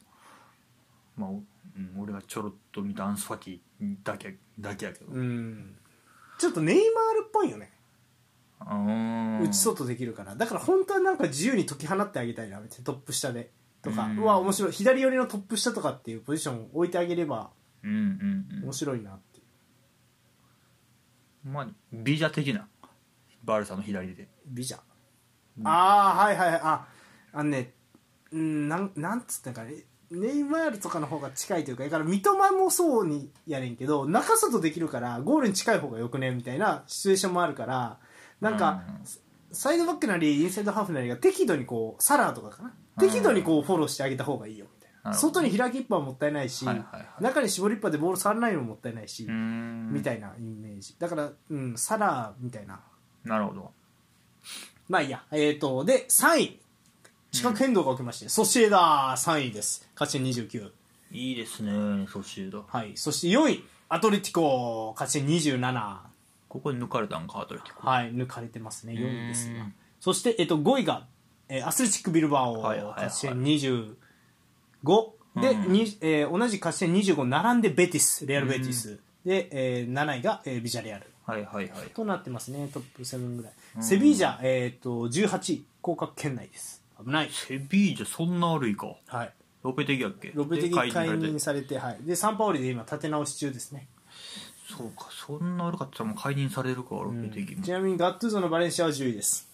[1.17, 5.13] まあ、おうん、俺がちょろっと見たアンスファティだけだけやけど。
[5.13, 5.79] うん
[6.39, 7.73] ちょっとネイマールっぽいよね。
[8.61, 9.41] うん。
[9.43, 10.35] 内外できるから。
[10.35, 12.85] だから本当はなんか自由に解き放ってあげたいなみたいな。
[12.85, 13.51] トップ下で。
[13.83, 14.05] とか。
[14.05, 14.19] うん。
[14.19, 14.73] うわ面白い。
[14.73, 17.51] 左寄りのトップ下とかっていうポジションを置いてあげれば
[17.83, 19.43] 面白いなってい
[21.45, 21.49] う。
[21.49, 22.69] まあビジャ的な。
[23.45, 24.29] バルサの左で。
[24.47, 24.79] ビジャ、
[25.65, 26.61] ああはいはいはい。
[26.63, 26.87] あ
[27.33, 27.73] あのね
[28.33, 29.75] うんなんなんつったんかね
[30.11, 37.99] ネイマールとかの方が近いというかだから三笘もそうにやねんけど中外できるからゴールに近い方がよくねみたいなシチュエーションもあるから
[38.41, 38.83] なんか、
[39.51, 42.73] サイドバックなりインサイドハーフなりが適度にこうサラーとかかな。
[43.01, 45.15] 適度にこうフォローしてあげた方がいいよみたいな。
[45.15, 47.23] 外に開きっぱはもったいないし、はいはいはい。
[47.23, 50.97] 中に絞りっぱでボール触らないのももったいないし、みたいなイメージ。
[50.99, 52.81] だから、うん、サラーみたいな。
[53.25, 53.73] なるほど。
[54.89, 55.23] まあいいや。
[55.33, 56.61] えっ、とで3位
[57.39, 59.89] 地殻変動が起きまして、ソシエダ3位です。
[59.95, 60.73] 勝ち点29
[61.13, 62.63] いいですねソシエダ。
[62.67, 62.97] はい。
[62.97, 64.93] そして4位アトレティコ。
[64.99, 65.99] 勝ち点27
[66.49, 67.87] ここで抜かれたんかアトレティコ。
[67.87, 68.13] はい。
[68.13, 68.95] 抜かれてますね。
[68.95, 71.07] 4位ですがうんそして、えっと5位が、
[71.49, 72.61] えーアスレチックビルバオ。
[72.61, 73.05] はいはいはい。
[73.05, 73.95] 勝ち点25
[75.41, 75.73] で、うん。
[75.73, 78.27] にえー同じ勝ち点25並んでベティス。
[78.27, 78.99] レアルベティス。
[79.25, 81.07] で、えー7位が、えービジャレアル。
[81.25, 81.91] はいはいはい。
[81.95, 82.69] となってますね。
[82.75, 87.31] トップ7ぐらい、セビージャ、えー、と18位降格圏内です危ない。
[87.31, 88.95] セビージャそんな悪いか。
[89.07, 89.33] はい。
[89.63, 90.31] ロペテギやっけ？
[90.35, 93.89] ロペテギで解任任されて、はい、でサンパオリで今立て直し中ですね、
[94.77, 97.63] そうかそんな悪かったらもう解任されるかロペテギも。
[97.65, 99.48] ちなみにガットゥーゾのバレンシアは10位です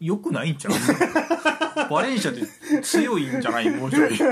[0.00, 0.72] よくないんちゃう？
[1.90, 2.42] バレンシアって
[2.82, 3.70] 強いんじゃない？
[3.70, 4.10] もうちょい。
[4.10, 4.24] 結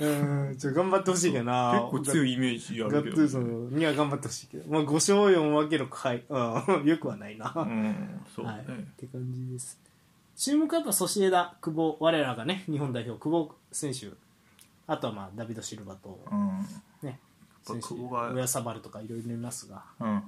[0.00, 0.06] う
[0.50, 1.86] んちょ頑張ってほしいけどな。
[1.90, 3.22] 構強いイメージあるけど
[3.76, 9.78] には頑張ってほしいけど、まあ、5勝4分けのはい、うん、よくはないな、うんそうはい、ね、って感じです。
[10.36, 14.08] 注目はやっぱソシエダ久保我らがね日本代表久保選手。
[14.88, 16.58] あとはまあダビド・シルバとうん。
[17.02, 17.16] ねやっ
[17.64, 19.84] ぱ選手久保が親サバルとかいろいろいますが。
[20.00, 20.22] うんうん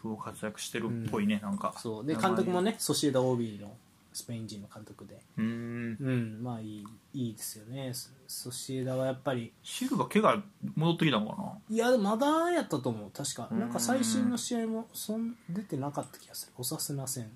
[0.00, 1.74] 久保活躍してるっぽいね、なんか。
[1.76, 2.06] そう。
[2.06, 3.76] で監督もねソシエダ OB の
[4.12, 5.20] スペイン人の監督で。
[5.36, 5.96] うーん。
[6.00, 6.42] うん。
[6.42, 6.84] まあいい
[7.14, 7.92] いいですよね。
[7.92, 9.52] ソソシエダはやっぱり。
[9.62, 10.42] シルバ怪我
[10.74, 11.52] 戻ってきたのかな？
[11.68, 13.10] いやまだやったと思う。
[13.10, 13.48] 確か。
[13.50, 13.60] うん。
[13.60, 16.52] なんか最新の試合もそん出てなかった気がする。
[16.56, 17.30] オサスナ戦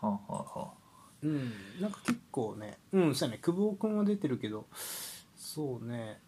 [0.00, 0.68] はあ、はあはあ、
[1.22, 1.52] うん。
[1.80, 2.76] なんか結構ね。
[2.92, 3.40] うんそうやね。
[3.42, 4.66] 久保君は出てるけど。
[5.36, 6.20] そうね。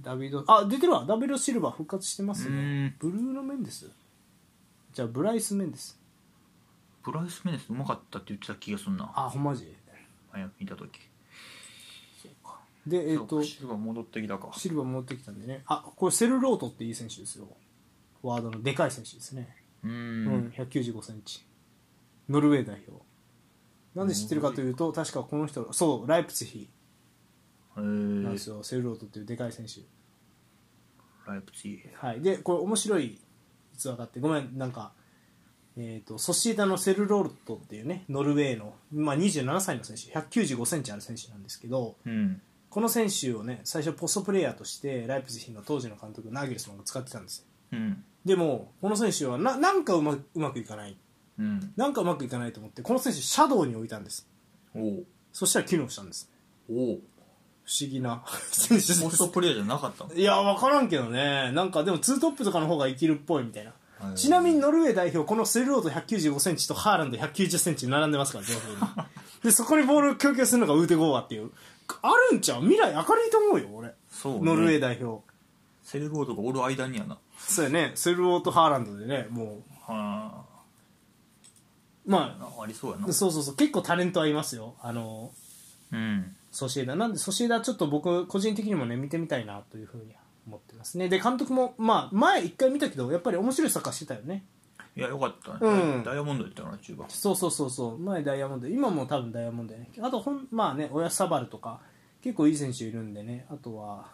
[0.00, 1.04] ダビドあ出てるわ。
[1.04, 2.94] ダビド・シルバー復活してますね。
[3.00, 3.90] ブルーノ・メンデス
[4.98, 5.96] じゃあブライス・メンデス。
[7.04, 9.12] ブライス・メネスうまかったって言ってた気がするな。
[9.14, 9.72] あほんまじ。
[10.32, 10.90] 前見た時。
[12.84, 14.50] でえっ、とそうかシルバー戻ってきたか。
[14.54, 15.62] シルバー持ってきたんでね。
[15.66, 17.46] あこれセルロートっていい選手ですよ。
[18.22, 19.54] フォワードのでかい選手ですね。
[19.84, 21.46] うーうんん、1 9 5センチ。
[22.28, 23.00] ノルウェー代表。
[23.94, 26.70] なんで知ってるかというと確かこの人そうライプツィヒ。
[27.76, 28.64] へなんえですよ。
[28.64, 29.82] セルロートっていうでかい選手。
[31.24, 33.16] ライプツィはい、でこれ面白い
[33.78, 34.92] 逸話があってごめんなんか、
[35.76, 42.40] えー、とソシエダのセルロートっていうねノルウェーの、まあ、27歳の選手1 9 5センチある選手なんですけどうん。
[42.70, 47.44] この選手をね最初ポストプレーヤーとしてライプツィヒの当時の監督ナーゲルスマンが使ってたんですよ。
[47.72, 48.04] うん。
[48.24, 50.96] でもこの選手はななんかうまうまくいかない。
[51.38, 51.72] うん。
[51.76, 54.28] なんかうまくいかないと思ってこの選手シャドウに置いたんです。
[55.32, 56.30] そしたら機能したんです。
[56.70, 56.98] おお
[57.68, 58.22] 不思議な。
[58.50, 60.14] 選手ですポストプレーじゃなかったの？
[60.14, 61.52] いや分からんけどね。
[61.52, 63.72] なんかでもツートップとかの方が生きるっぽいみたいな。
[64.00, 68.76] はいちなみにノルウェー代表このセルロート1 9 5センチとハーランド1 9 0センチ並んでますから情報に。
[69.42, 71.50] でそこにボールを供給するのがウーデゴーアっていう。
[72.00, 72.62] あるんちゃう？
[72.62, 73.92] 未来明るいと思うよ俺。
[74.10, 74.40] そうね。
[74.44, 75.22] ノルウェー代表。
[75.82, 77.18] セルロードがおる間にやな。
[77.38, 77.92] そうやね。
[77.96, 80.44] セルロートハーランドでねもは
[82.06, 83.08] うまあありそうやな。
[83.08, 83.56] あそうそうそう。
[83.56, 84.74] 結構タレントはいますよ。
[84.80, 85.32] あの
[85.92, 86.96] うんソシエダ。
[86.96, 90.14] なんでソシエダちょっと僕個人的にもね見てみたいなというふうに
[90.46, 91.08] 思ってますね。
[91.08, 94.44] で監督もまあ前一回見たけどやっぱり面白いサッカーしてたよね。
[94.96, 96.02] いやよかったね、うん。
[96.02, 97.06] ダイヤモンドやったよな中盤。
[97.08, 97.98] そうそうそうそう。
[97.98, 98.66] 前ダイヤモンド。
[98.66, 99.88] 今も多分ダイヤモンドやね。
[100.00, 101.80] あとほんまあね親サバルとか
[102.22, 103.46] 結構いい選手いるんでね。
[103.50, 104.06] あとは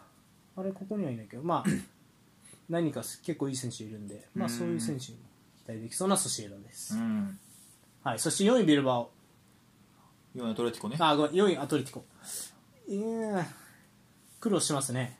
[0.55, 1.69] あれここにはいないけどまあ
[2.69, 5.25] 何か結構いい選手いるんでまあそういう選手にも
[5.65, 7.39] 期待できそうなソシエダです、うん。
[8.03, 8.19] はい。
[8.19, 9.09] そして4位ビルバオ
[10.35, 10.97] 4位アトレティコね。
[10.99, 12.05] あごめん4位アトレティコ。
[12.87, 13.45] いや
[14.39, 15.17] 苦労しますね。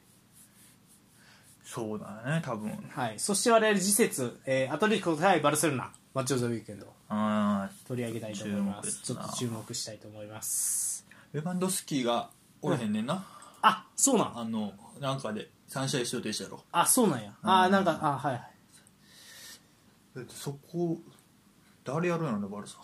[1.64, 2.72] そうだね多分。
[2.90, 3.20] はい。
[3.20, 5.92] そして我々次節、えーアトレティコ対バルセロナ。
[6.14, 6.88] マッチョ・ザ・ウィークエンド。
[7.10, 9.02] あ取り上げたいと思います。
[9.02, 11.06] ちょっと注目したいと思います。
[11.34, 12.30] ーレバンドスキーが
[12.62, 13.26] おらへんねんな、
[13.62, 14.40] あそうなん。
[14.40, 16.64] あのなんかで3試合出場停止やろ。
[16.72, 17.34] あそうなんや。
[17.42, 20.26] あなんかあはいはい。
[20.30, 20.98] そこ
[21.84, 22.78] 誰やるんやろねバルサ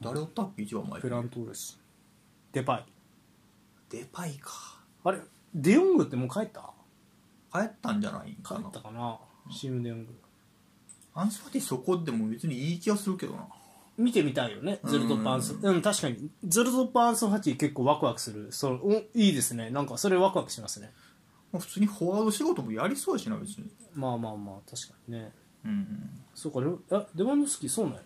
[0.00, 0.62] 誰おったっけ？
[0.62, 1.00] 一番前。
[1.00, 1.78] フェラントーレス。
[2.52, 2.84] デパイ。
[3.90, 4.50] デパイか。
[5.04, 5.18] あれ？
[5.54, 6.72] デヨングってもう帰った？
[7.52, 8.68] 帰ったんじゃないん帰かな。
[8.68, 9.18] ったかな？
[9.50, 10.14] シムデヨング。
[11.14, 13.46] アンスファティそこでも別にいい気がするけどな。
[13.96, 14.80] 見てみたいよね。
[14.84, 15.54] ゼルトップアンス。
[15.62, 16.28] うん確かに。
[16.42, 18.48] ゼルトップアンスファティ結構ワクワクする。
[18.50, 19.70] そのおいいですね。
[19.70, 20.90] なんかそれワクワクしますね。
[21.52, 23.70] まあ普通にフォワード仕事もやりそうやしな別に。
[23.94, 25.32] まあまあまあ確かにね。
[25.64, 26.10] うんうん。
[26.34, 28.00] そうかレあデマンドスキーそうなんや。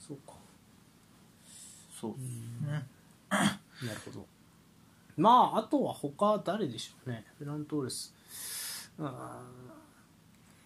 [0.00, 0.32] そうか
[2.00, 2.86] そうね。
[3.30, 4.26] なるほど。
[5.16, 7.24] まああとは他誰でしょうね。
[7.38, 8.14] フェラントーレス。
[8.98, 9.10] うん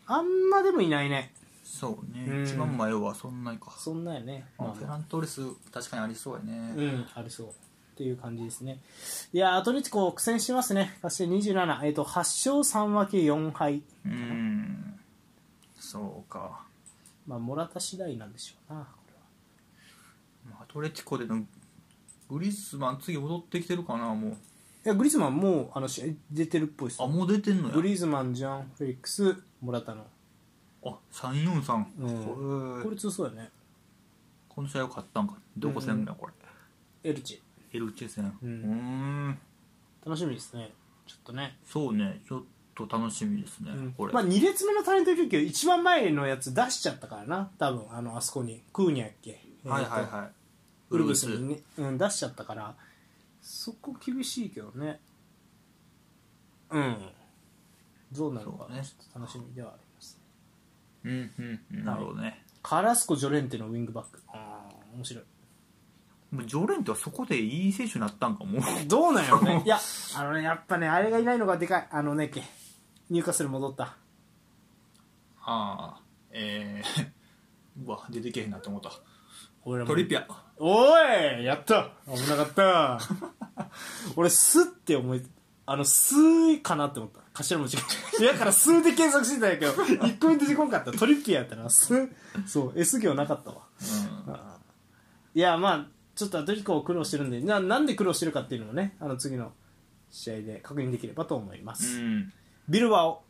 [0.07, 1.33] あんまでもいないね。
[1.63, 2.45] そうね、うん。
[2.45, 3.73] 一番前はそんなにか。
[3.79, 4.73] そんなんやね、あまあ。
[4.75, 5.41] フェラントレス
[5.73, 7.47] 確かにありそうやね、うん、ありそう。
[7.49, 7.51] っ
[7.95, 8.81] ていう感じですね。
[9.33, 10.99] いやーアトレティコ苦戦してますね。
[11.03, 13.83] 勝ち点27、えっ、と8勝3分け4敗。
[14.05, 15.01] うん。
[15.79, 16.67] そうか。
[17.27, 18.89] まあモラタ次第なんでしょうな。
[20.73, 21.43] トレティコでの
[22.29, 24.35] グリズマン次戻ってきてるかなもうい
[24.85, 27.07] やグリーズマンもうあの試合出てるっぽいですあ。
[27.07, 27.75] もう出てんのや？
[27.75, 30.05] グリーズマン、ジャン、フェリックス、モラタの。
[30.85, 33.51] あ343、うんこれ強そうやね。
[34.49, 36.27] この試合を勝ったんかどこ戦だこ
[37.05, 37.11] れ？
[37.11, 37.41] エルチ。
[37.73, 39.39] エルチェ戦ううんん
[40.05, 40.73] 楽しみですね。
[41.07, 41.57] ちょっとね。
[41.65, 42.43] そうねちょっ
[42.75, 47.51] と楽しみですね、うんこれ、まあ2列目のタレント琉球一番前のやつ出しちゃったからな。
[47.59, 48.63] 多分あのあそこに。
[48.73, 49.41] クーニャやっけ？
[49.65, 50.33] はいはいはい
[50.93, 51.25] ウルブス。
[51.25, 52.75] にね、うん、出しちゃったから
[53.41, 55.01] そこ厳しいけどね。
[56.71, 56.97] うん。
[58.13, 60.21] どうなるのかちょっと楽しみではあります
[61.05, 61.85] うんうんうん。
[61.85, 64.21] なるほどね、カラスコ・ジョレンテのウィングバック。
[64.29, 65.25] ああ面白い。
[66.47, 68.59] ジョレントはそこでいい選手になったんかも。
[68.59, 69.63] う どうなんやろね。
[69.67, 69.79] いや
[70.17, 71.89] あのねやっぱねあれがいないのがでかい。
[71.91, 72.43] あのねけ
[73.11, 73.97] 入荷する戻った。
[75.45, 77.11] ああえー、
[77.85, 78.91] うわ出てけへんなって思った。
[79.65, 80.27] 俺らもトリピア
[80.65, 80.97] お
[81.41, 81.91] いやった。
[82.07, 83.01] 危なかった。
[84.15, 85.23] 俺スって思い
[85.67, 87.21] あのスーかなって思った。
[87.35, 87.83] 頭文字が。
[88.33, 89.73] だからスーで検索してたんやけど
[90.07, 90.93] 一個目出てこんかった。
[90.93, 91.69] トリッピアやったな。
[91.69, 92.11] スー
[92.47, 93.63] そう S 行なかったわ。
[95.35, 99.53] いやまあちょっとアトリコ苦労してるんでななんで苦労してるかっていうのもねあの次の
[100.11, 102.33] 試合で確認できればと思いまうす、ん。
[102.69, 103.25] ビルバオ、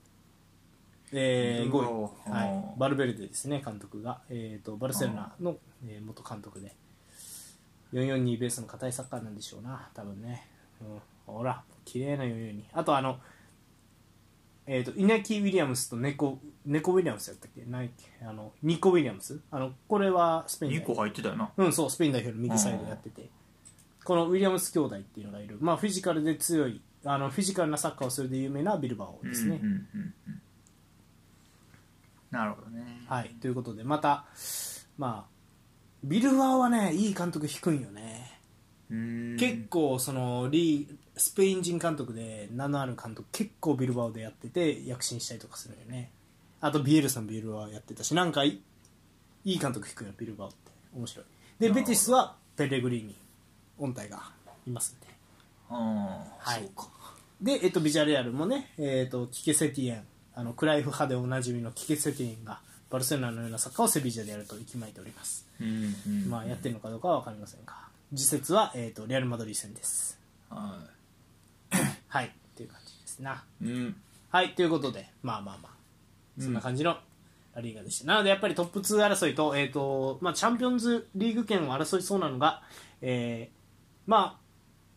[1.13, 2.15] えー、5ビルバオ。
[2.27, 2.79] 位、はい。
[2.79, 5.57] バルベルデですね監督が、えー、とバルセロナの、
[5.87, 6.77] えー元監督で
[7.93, 9.89] 442ベースの硬いサッカーなんでしょうな。
[9.95, 10.47] 多分ね、
[10.81, 13.19] うん、ほら綺麗な442あとあの
[14.65, 17.65] えー、とイナキ・ウィリアムスとネコネコ・ウィリアムスやったっけ？
[17.69, 18.25] ないっけ？
[18.25, 19.41] あのニコ・ウィリアムス？
[19.51, 21.51] あのこれはスペイン2代個入ってたよな。
[21.57, 23.29] うん、そう、スペイン代表の右サイドやってて、
[24.05, 29.59] このウィリアムス兄弟っていうのがいる、まあ、フィジカルで強い、あのフィジカルなサッカーをするで有名なビルバオですね。
[29.61, 30.43] うんうんうんうん。
[32.31, 33.03] なるほどね。
[33.09, 34.27] はい、ということで、また、
[34.97, 35.32] まあ、
[36.05, 38.41] ビルバオはね、いい監督低いよね。
[38.91, 46.11] うん結構、そのリー、スペイン人監督で名のある監督、結構ビルバオでやってて、躍進したりとかするよね。
[46.61, 48.61] あと、ビエルさん、ビルバオやってたし、なんかい
[49.45, 50.57] い、監督低いよ、ビルバオって。
[50.95, 51.25] 面白い。
[51.59, 53.17] で、ベティスはペレグリーニ、
[53.79, 54.23] 音体が
[54.67, 55.13] いますんで。
[55.71, 56.89] ああ、はいそうか
[57.41, 62.61] で、えっと、ビジャレアルもね、えっと、キケセティエンあのクライフ派でおなじみのキケセティエンが
[62.93, 67.75] バルセロナのようなサッカーをセビジャでやると息巻いております、うんうんまあ、やってるのかどうかは分かりませんが
[68.15, 70.19] 次節は、えっとレアル・マドリー戦です。
[70.51, 70.79] は
[72.09, 73.43] はいっていう感じですな。
[73.63, 73.97] いうん。
[74.29, 75.73] はいということでまあまあまあ。
[76.39, 76.99] そんな感じの
[77.55, 82.63] ラリーガでした、なのでやっぱりトップ2争いと,、えーとまあ、チャンピオンズリーグ権を争いそうなのが、
[83.01, 83.63] えー
[84.07, 84.42] まあ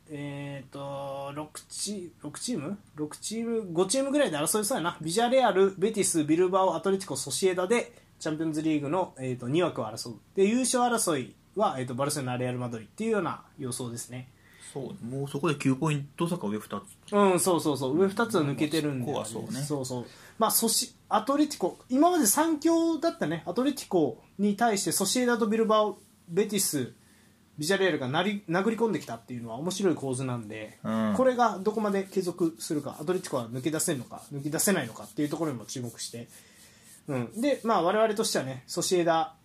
[0.09, 4.97] えー、と6チ ,6 チーム ?6 チーム？5チームぐらいで争いそうやな。
[5.01, 10.15] ビジャレアル、ベティス、ビルバオ、アトレティコ、ソシエダでチャンピオンズリーグの、えー、と2枠を争う。
[10.35, 14.29] で優勝争いは、えー、とバルセロナ、レアル・マドリーっていうような予想ですね。
[14.73, 17.15] そうもうそこで9ポイント差か上2つ。
[17.15, 17.97] うん、そうそうそう。
[17.97, 19.61] 上2つは抜けてるんで、そこはそうね。
[19.61, 20.05] そうそう。
[20.37, 23.43] まあソシアトレティコ今まで3強だったね。
[23.45, 25.97] アトレティコに対してソシエダとビルバオ
[26.27, 26.93] ベティス
[27.57, 36.27] ビジャレールがなり殴り込んできたっていうのは面白い構図なんで、うんこれがどこまで継続するかアトレティコは抜け出せるのか抜け出せないのかっていうところにも注目して、
[37.07, 39.35] うん、でまあ我々としてはねソシエダ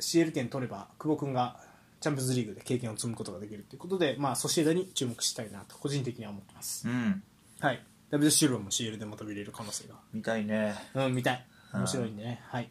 [0.00, 1.60] CL 権取れば久保君が
[2.00, 7.22] チャンピオンズリーグで経験を積むことができるということで、まあ、ソシエダに注目したいなと個人的には思ってますうん
[7.60, 7.82] はい。
[8.10, 11.06] ダビド・シルバも CL でまた見れる可能性見たいねが。
[11.06, 11.46] うん、見たい。
[11.74, 12.40] 面白いんでね。
[12.46, 12.70] はい。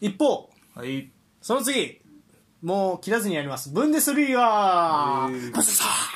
[0.00, 1.10] 一方、はい
[1.42, 2.00] その次、
[2.62, 3.70] もう切らずにやります。
[3.70, 6.12] ブンデスリーガへーーさあ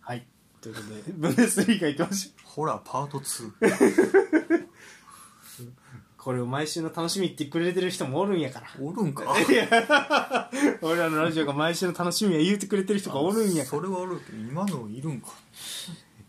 [0.00, 0.26] はい。
[0.60, 2.42] ということで、ブンデスリーガー行きましょう。
[2.44, 4.66] ホラーパート2
[6.16, 8.66] これを毎週の楽しみって言ってくれてる人もおるんやから。
[8.80, 9.34] おるんか？
[10.80, 13.82] 俺らのラジオが毎週の楽しみは言うてくれてる人がおるんやから。
[13.82, 15.28] それはおるけど今のいるんか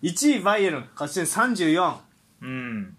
[0.02, 1.96] ？1位、バイエルン、勝ち点34。
[2.42, 2.98] うん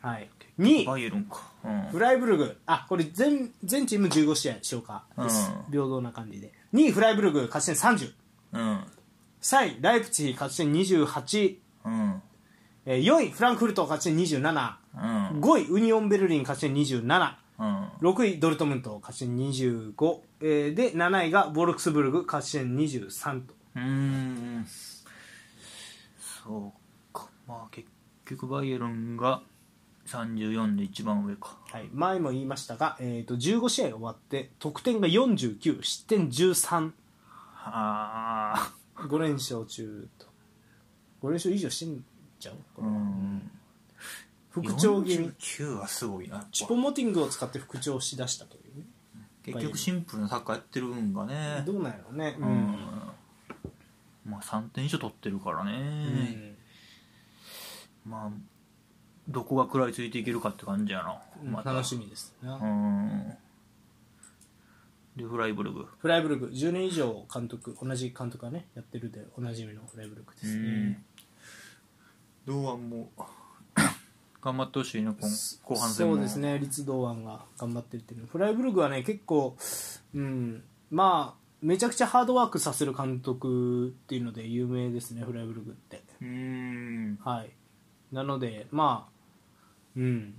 [0.00, 0.28] はい。
[0.58, 1.82] 2位、バイエルンかうん。
[1.90, 5.72] フライブルグ、あこれ全全チーム15試合消化です、うん。
[5.72, 6.52] 平等な感じで。
[6.74, 8.12] 2位フライブルグ勝ち点30
[8.52, 8.84] うん。
[9.40, 12.22] 3位ライプチヒ勝ち点28、うん。
[12.86, 15.40] えー4位フランクフルト勝ち点27、うん。
[15.40, 17.86] 5位ウニオンベルリン勝ち点27、うん。
[18.00, 23.54] 6位ドルトムント勝ち点25、えーで7位がボルクスブルグ勝ち点23と。
[23.76, 24.66] うーん。
[26.44, 27.28] そうか。
[27.46, 27.88] まあ結
[28.26, 29.42] 局バイエルンが
[30.06, 31.56] 34で一番上か。
[31.70, 36.92] はい、前も言いましたが、えー、と15試合終わって得点が49失点135
[37.56, 38.72] あ。
[38.96, 40.26] あ連勝中と。
[41.22, 42.04] 5連勝以上してん
[42.38, 42.56] じゃん。
[42.74, 43.50] これはうん
[44.50, 46.46] 復調気味49はすごいな。
[46.52, 48.84] チュポモティングを使って復調しだしたというね。
[49.42, 51.62] 結局シンプルなサッカーやってるんがね。
[51.66, 52.36] どうなんやろうね。
[52.38, 52.48] ううん。
[52.48, 52.78] ん
[54.26, 56.56] まあ3点以上取ってるからうね、ん。
[58.06, 58.30] まあ
[59.28, 61.18] どこが食らいついていけるかって感じやな、
[61.50, 61.72] また。
[61.72, 62.56] 楽しみですな。
[62.56, 63.34] うん。
[65.16, 65.86] でフライブルグ。
[65.98, 66.46] フライブルグ。
[66.46, 71.02] 10年以上監督同じ監督がねやってるでおなじみのフライブルグですね。
[72.46, 73.10] 堂安も
[74.42, 75.30] 頑張ってほしいね今
[75.62, 76.14] 後半戦も。
[76.14, 76.58] そうですね。
[76.58, 79.56] 立堂安が頑張ってるっていうのフライブルグはね結構
[80.14, 80.64] うん。
[80.90, 86.02] まあめちゃくちゃハードワークさせる監督っていうので有名ですねフライブルグって。
[86.20, 87.18] うん。
[87.22, 87.52] はい。
[88.10, 89.13] なのでまあ
[89.96, 90.34] うん。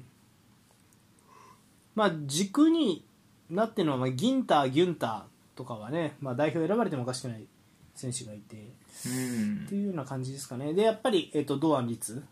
[1.95, 3.05] まあ軸に
[3.49, 7.45] なってるのは、まあ、ギンターギュンターとかはね、まあ、代表選ばれてもおかしくない
[7.93, 8.55] 選手がいて
[9.05, 9.63] うん。
[9.65, 10.73] っていうような感じですかね。
[10.73, 12.23] でやっぱり、えー、と堂安律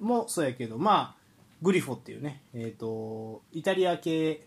[0.00, 1.20] もそうやけどまあ
[1.62, 4.46] グリフォっていうね、えー、とイタリア系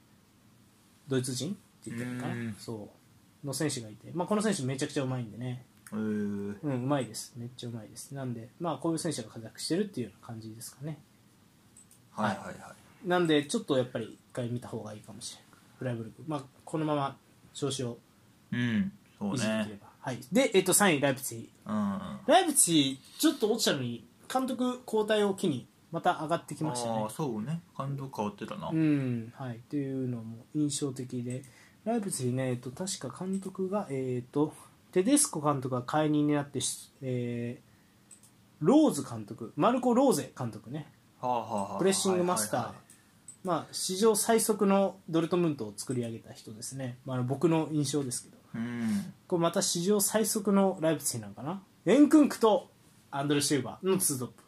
[1.08, 2.56] ドイツ人って言ってるのかなうん。
[2.58, 2.90] そ
[3.44, 5.66] うの選手がいて、まあ、この選手めちゃくちゃうまいんでね。
[5.92, 6.00] えー。
[6.00, 7.34] うんうまいです。
[7.38, 8.16] めっちゃうまいです。
[8.16, 10.98] なんでまあこういう選手が活躍してるっていうような感じですかね
[12.16, 12.52] はいはいは
[13.06, 13.08] い。
[13.08, 17.18] なんでちょっとやっぱり一回見た方がいいかもしれないフライブルク、まあ、このまま
[17.54, 17.98] 調子を
[18.52, 22.00] うんそう維持できれば、ねはい、で、えっと3位ライプツィヒうん。
[22.28, 27.00] ライプツィヒちょっと落ちたのに監督交代を機にまた上がってきましたね。
[27.04, 27.62] ああそうね。
[27.78, 28.70] 感動変わってたな。
[28.70, 29.58] うんはい。
[29.58, 31.44] っていうのも印象的で。
[31.86, 34.54] ライプツィヒね、えっと、確か監督が、えっと
[34.92, 36.60] テデスコ監督が解任になって、
[37.02, 37.74] えー
[38.64, 39.52] ローズ監督。
[39.58, 40.90] マルコ・ローゼ監督ね
[41.78, 42.72] プレッシングマスター、
[43.46, 48.38] まあ、史上最速のドルトムントを作り上げた人ですね、まあ、僕の印象ですけど。
[48.56, 49.14] うん。
[49.28, 51.64] これまた史上最速のライプツィヒなんかな？
[51.86, 52.70] エンクンクと
[53.10, 54.44] アンドレ・シェーバーのツートップ。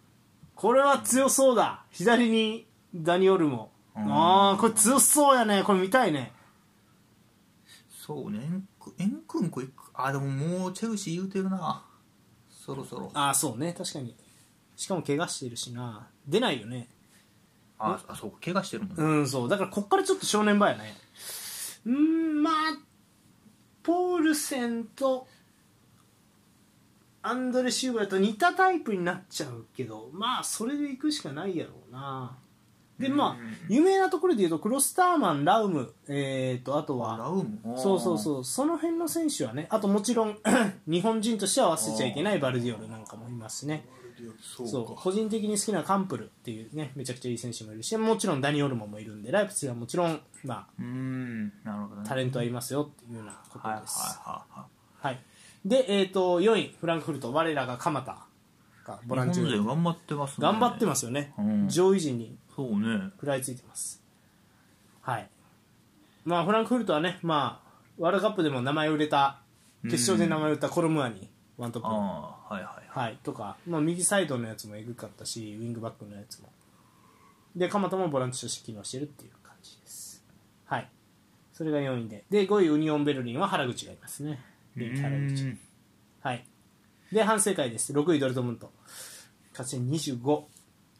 [0.54, 1.86] これは強そうだ。
[1.92, 3.72] 左にダニ・オルモ。
[3.96, 4.14] うん。
[4.14, 5.64] ああこれ強そうやね。
[5.64, 6.34] これ見たいね。
[8.06, 8.40] そうね。
[8.42, 8.68] エン
[9.28, 11.84] クエンクあでももうチェルシー言うてるな。
[12.50, 13.10] そろそろ。
[13.14, 13.74] ああそうね。
[13.74, 14.16] 確かに
[14.76, 16.08] しかも怪我してるしな。
[16.28, 16.88] 出ないよね。
[17.78, 18.38] ああそうか。
[18.44, 19.04] 怪我してるもんね。
[19.04, 19.50] うんそう。
[19.50, 20.96] だからこっからちょっと正念場やね。
[21.86, 22.54] うーんまあ
[23.84, 25.28] ポールセンと
[27.22, 32.36] アンドレ・シューバーと似たタイプになっちゃうけどまあそれでいくしかないやろうな
[33.00, 33.76] でまあうん。
[33.76, 37.60] 有名なところで言うとクロスターマンラウムえー、とあとはラウム？
[37.78, 38.43] そうそううそう。
[38.43, 40.38] その辺の選手はねあともちろん
[40.88, 43.86] 日本人としては忘れちゃいけないバルディオルなんかもいますしね
[44.66, 51.52] そう個人的に好きなカンプルっていうねめちゃくちゃいい選手もいるしもちろんダニ・オルモもいるんでライプツィヒはもちろん、まうーん。
[51.64, 52.08] なるほどあ、ね。
[52.08, 55.20] タレントはいますよっていうようなことです、はいはいはい
[55.66, 57.34] で、えー、と4位フランクフルト。
[57.34, 58.20] 我らが鎌田
[58.86, 60.43] がボランチ頑張ってますね。
[60.43, 61.68] 頑張ってますよね、うん。
[61.68, 63.12] 上位陣にそうね。
[63.16, 64.01] 食らいついてます。
[65.01, 65.30] はい。
[66.24, 69.39] まあフランクフルトはねまあワールドカップでも名前を売れた
[69.84, 71.88] 決勝で名前を売ったコロムアニワントップ。
[71.88, 73.06] のああはいはいはい。
[73.08, 76.49] はい、とか、まあ、右サイドのやつもえぐかったしウィングバックのやつも。
[77.56, 80.24] で鎌田もボランチとして機能してるっていう感じです。
[80.66, 80.89] はい。
[81.53, 82.26] それが4位で。
[82.30, 84.39] で5位ウニオンベルリンは原口がいますね。
[84.76, 85.43] 原口。
[85.43, 85.60] うん。
[86.22, 86.45] はい。
[87.12, 87.93] で反省会です。
[87.93, 88.72] 6位ドルトムント。
[89.51, 90.43] 勝ち点25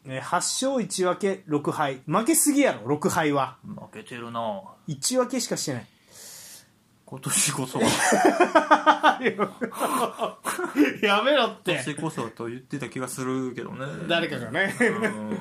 [0.06, 4.62] えー8勝1分け6敗負けすぎやろ6敗は負けてるな。
[4.88, 5.86] 1分けしかしてない。
[7.04, 7.78] 今年こそ
[11.02, 11.74] やめろって。
[11.74, 13.86] 今年こそと言ってた気がするけどね。
[14.08, 14.74] 誰かがね。
[14.80, 15.38] うん。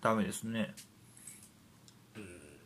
[0.00, 0.74] ダメですね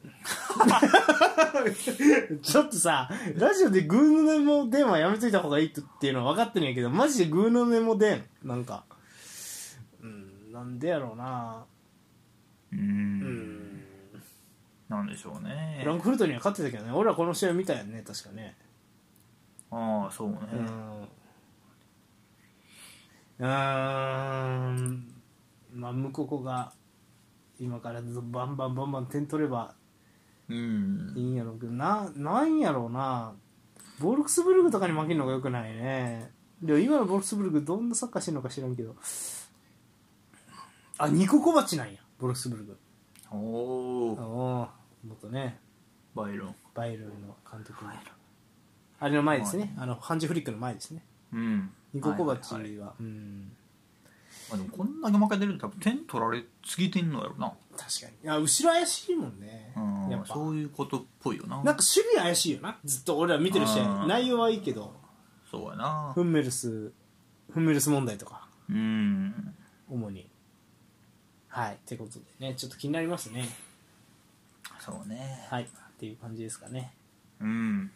[2.43, 8.85] ちょっとさ、ラジオでグーのメモ電話やめといた方がいいっていうのは分かってるんやけど、マジでグーのメモ電、なんか、
[10.01, 11.65] うん、なんでやろうな。
[12.73, 13.85] うんん。
[14.89, 18.57] なんでしょうねフランクフルトには勝ってたけどね、俺らこの試合見たよね、確かね。
[19.71, 21.09] ああそうねうん。
[23.39, 25.15] うーん。
[25.73, 26.73] まあ、向こうが、
[27.59, 29.75] 今からバンバンバンバン点取れば
[30.49, 31.13] うん。
[31.17, 33.33] いいんやろうけどななんやろうな。
[34.01, 36.31] ボルクスブルグとかに負けるのがよくないね。
[36.63, 38.95] でも今のボルクスブルグどんなサッカーしてるのか知らんけど。
[40.99, 42.01] あニココバチなんや。
[42.19, 42.77] ボルクスブルグ。
[43.31, 44.69] おおおお
[45.07, 45.59] 元ね。
[46.15, 46.55] バイロン。
[46.75, 47.85] バイルンの監督。
[49.01, 49.75] あれの前ですね。
[49.77, 51.05] あのハンジフリックの前ですね。
[51.33, 51.71] うん。
[51.93, 52.91] ニココバチは,、はいはいはい。
[53.01, 53.53] うん。
[54.53, 57.53] あでもこんだけ負けてると多分点取られすぎてんのやろな
[57.87, 58.13] 確かに。
[58.23, 59.73] いや後ろ怪しいもんね。
[59.77, 60.35] うんやっぱ。
[60.35, 61.57] そういうことっぽいよな。
[61.57, 62.79] なんか守備怪しいよな。
[62.85, 64.09] ずっと俺ら見てる試合うん。
[64.09, 64.95] 内容はいいけど。
[65.51, 66.13] そうやな。
[66.15, 66.93] フンメルス
[67.53, 68.49] フンメルス問題とか。
[68.71, 69.55] うん。
[69.89, 70.29] 主に。
[71.49, 71.75] はい。
[71.75, 72.55] ってことでね。
[72.57, 73.49] ちょっと気になりますね。
[74.81, 75.47] そうね。
[75.51, 75.65] はい。
[75.65, 75.67] っ
[75.99, 76.95] ていう感じですかね。
[77.41, 77.91] うん。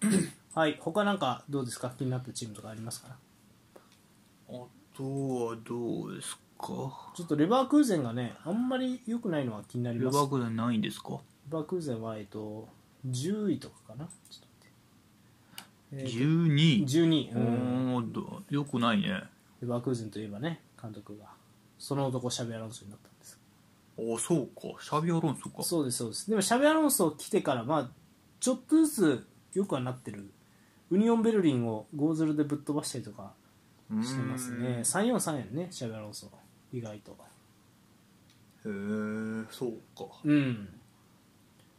[0.54, 0.78] はい。
[0.80, 1.90] 他なんかどうですか？
[1.98, 3.16] 気になったチームとかありますか？
[4.48, 4.52] あ
[4.96, 6.66] とはどうですか。
[7.14, 10.14] ちょっとレバークーゼンがねあんまり良くないのは気になります。
[10.14, 11.10] レバークでないんですか？
[11.10, 11.18] レ
[11.50, 12.68] バークーゼンはえっと
[13.08, 14.04] 10位とかかな。
[14.04, 14.46] ちょっと
[15.94, 19.22] 待って、えー12 12、ううん、よくないね。
[19.60, 21.24] レバークーゼンといえばね監督が
[21.78, 23.38] その男シャビアロンソになったんです。
[23.98, 24.82] あそうか。
[24.82, 25.62] シャビアロンソか。
[25.62, 26.28] そうですそうです。
[26.28, 27.90] でもシャビアロンソ来てからまあ
[28.40, 30.30] ちょっとずつ良くはなってる。
[30.90, 33.32] ウニオンベルリンを5-0でぶっ飛ばしたりとか
[34.02, 34.80] してますね。
[34.84, 36.30] 343やねシャビアロンソ
[36.72, 37.12] 意外と。
[37.12, 37.14] へ
[38.66, 40.04] えそうか。
[40.24, 40.68] うん。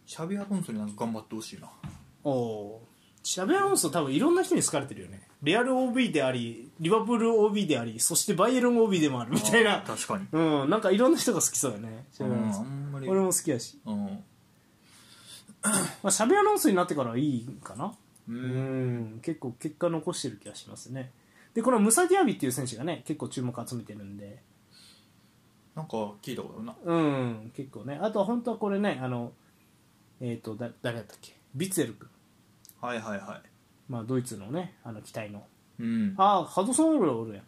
[0.05, 1.69] シャビアロンソになんか頑張ってほしいな。
[2.23, 2.97] おおー。
[3.23, 5.27] シャビアロンソ多分いろんな人に好かれてるよね。
[5.43, 9.31] レアル OB でありリバプール OB でありそしてバイエルン OB でもある。
[9.33, 9.81] みたいな。
[9.81, 10.25] 確かに。
[10.31, 10.69] うん。
[10.69, 12.05] なんかいろんな人が好きそうだね。
[12.13, 12.61] シャビアロンソ。
[12.61, 14.23] うん俺も好きやし、うん。
[16.01, 17.93] まあ、シャビアロンソになってからはいいかな。
[18.27, 19.19] ううんん。
[19.21, 21.11] 結構結果残してる気がしますね。
[21.53, 24.41] でこのムサディアビっていう選手がね結構注目集めてるんで
[25.77, 26.75] なんか聞いたことあるな。
[26.83, 27.99] うん結構ね。
[28.01, 29.31] あとは本当はこれねあの
[30.19, 31.37] えっ、とだ誰だったっけ？
[31.53, 32.09] ビツェル君。
[32.81, 33.41] はいはいは
[33.87, 35.45] まあドイツのねあの期待の。
[35.79, 36.15] いうん。
[36.17, 37.43] ああハドソンオールおるやん。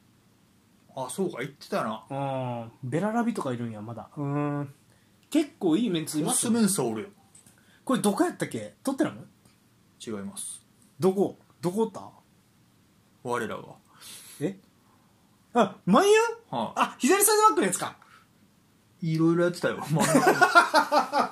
[0.95, 2.69] あそうか言ってたな。
[2.83, 2.89] うん。
[2.89, 4.09] ベララビとかいるんやまだ。
[4.15, 4.73] うん。
[5.31, 7.09] 結構いいメンツいますよメンサおるよ。
[7.83, 8.75] これどこやったっけ？
[8.83, 9.27] トッテナム？
[10.05, 10.61] 違います。
[10.99, 11.35] どこ？
[11.61, 12.07] どこおった？
[13.23, 13.63] 我らが
[14.39, 14.55] え？
[15.55, 16.55] あマンユー？
[16.55, 17.97] はあ左サイドバックのやつか
[19.01, 19.77] いいろいろやってたよ。
[19.89, 20.39] 真ん中も。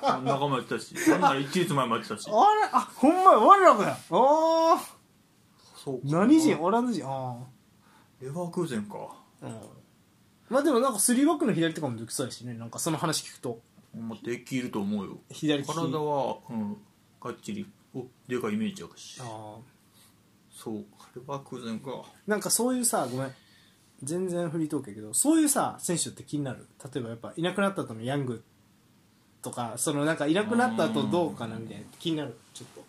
[0.02, 0.94] 真ん中もやってたし。
[1.10, 2.28] なんなら一日前もやってたし。
[2.28, 2.36] あれ？
[2.72, 3.38] あほんまや。
[3.38, 3.90] 我らがや。
[3.92, 4.80] ああ
[5.76, 6.02] そうか。
[6.04, 6.58] 何人？
[6.60, 7.04] オランダ人？
[7.06, 7.36] あ
[8.20, 8.96] レバークーゼンか。
[9.42, 9.60] あうん。
[10.48, 12.54] まあでもなんか3バックの左とかもできそうやしね。
[12.54, 13.60] なんかその話聞くと。
[13.94, 15.18] まできると思うよ。
[15.30, 15.74] 左利き。
[15.74, 16.76] 体はうん。
[17.22, 17.66] がっちり。
[17.94, 19.56] おでかいイメージあるしああ
[20.50, 20.84] そう。
[20.98, 21.90] かレバークーゼンか。
[22.26, 23.34] なんかそういうさごめん
[24.02, 26.66] 全然フリートークやけどそういうさ選手って気になる？
[26.92, 28.44] 例えばやっぱいなくなった後のヤング
[29.42, 32.36] とかそのなんかいなくなった後どうかなみたいな気になる？
[32.54, 32.84] ちょっと。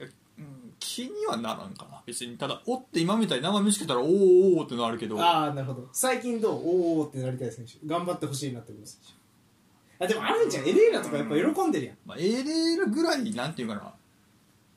[0.00, 2.02] えうん気にはならんかな。
[2.06, 5.20] 別にただおって今みたいに名前見つけたらおーおーってのあるけど。
[5.20, 5.88] ああなるほど。
[5.92, 6.62] 最近どう？
[6.64, 7.74] おおってなりたい選手。
[7.86, 8.98] 頑張ってほしいなって思う選
[9.98, 10.04] 手。
[10.04, 10.68] あでもあるんじゃん。
[10.68, 11.96] エレーラとかやっぱ喜んでるやん。
[12.06, 13.94] まあ、エレーラぐらいなんていうかな。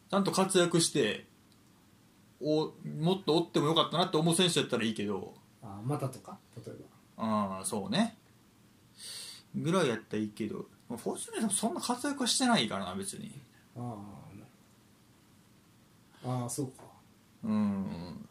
[0.10, 1.26] ちゃんと活躍して
[2.44, 2.74] お
[3.04, 5.34] もっとおってもよかったなって思う選手だったらいいけど。
[5.62, 6.38] ああまたとか？
[6.58, 6.76] 例え
[7.18, 8.18] ああそうね。
[9.56, 10.66] ぐらいやったらいいけど。
[10.90, 13.32] まあフォースメンさんそんな活躍はしてないからな別に。
[13.76, 13.96] ばあ
[16.26, 16.84] あああそうか。
[17.44, 18.28] うん、うん、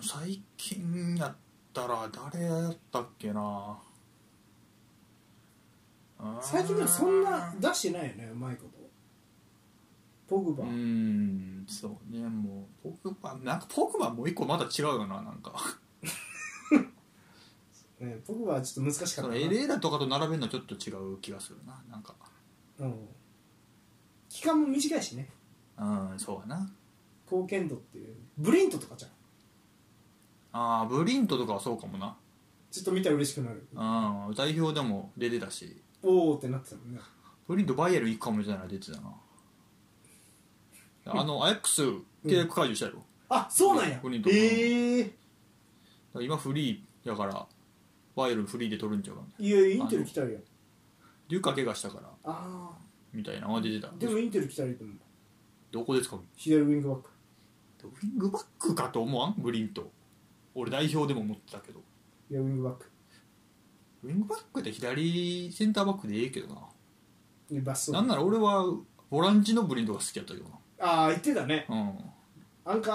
[0.00, 1.36] 最近やっ
[1.72, 3.78] たら誰やったっけな。
[6.40, 8.77] 最近でもそんな出してないよねうまいこと
[10.28, 15.54] ポグバ、うんそうねもうポグバなんかポグバもう一個まだ違うよななんか。
[17.98, 22.14] ね、ポグバはちょっと難しかったエレーラとかと並べるのはちょっと違う気がするななんか。
[22.78, 23.08] うん。
[24.28, 25.28] 期間も短いしね。
[25.78, 26.70] うんそうやな。
[27.24, 28.14] 貢献度っていう。
[28.36, 29.10] ブリントとかじゃん
[30.52, 32.16] ああブリントとかはそうかもな。
[32.70, 33.66] ちょっと見たら嬉しくなる。
[33.72, 35.82] うん代表でも出てたし。
[36.02, 37.00] おおってなってたもんね
[37.48, 39.12] ブリントバイエル行くかもみたいなの出てたな
[41.08, 44.00] あのアヤックス契約解除したやろ、あそうなんや。
[44.26, 45.14] ええだか
[46.14, 47.46] ら今フリーやから
[48.14, 50.32] バイエルフリーで取るんちゃうかみたいいやインテル来たらや。
[50.32, 50.40] んな
[51.28, 52.70] デュカ怪我したからあ
[53.12, 54.96] みたいなのが出てたあでもインテル来たらいいと思う。
[55.70, 56.18] どこですか？
[56.36, 57.10] 左ウィングバック。
[57.84, 59.34] ウィングバックかと思わん？
[59.38, 59.90] ブリント
[60.54, 61.80] 俺代表でも思ってたけど。
[62.30, 62.90] いやウィングバック。
[64.04, 66.60] ウィングバックって左センターバックでええけどな。
[67.50, 68.64] いやバストなんなら俺は
[69.10, 70.46] ボランチのブリントが好きやったけど
[70.80, 71.66] ああ言ってたね。
[71.68, 71.98] なうん。
[72.64, 72.92] アンカ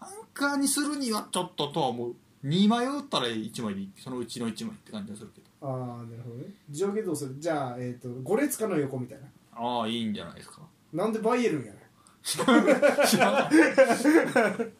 [0.00, 0.04] ー？
[0.04, 2.14] アンカーにするにはちょっととは思う。
[2.44, 5.46] 2枚打ったら1枚でいいそのうちの1枚って感じがするけど。
[5.68, 5.76] ああ
[6.06, 6.46] なるほどね。
[6.70, 7.36] 上下どうする？
[7.38, 9.26] じゃあえっ、と5列かの横みたいな。
[9.54, 10.60] ああいいんじゃないですか。
[10.92, 11.78] なんでバイエルンやね
[12.22, 13.52] 知らない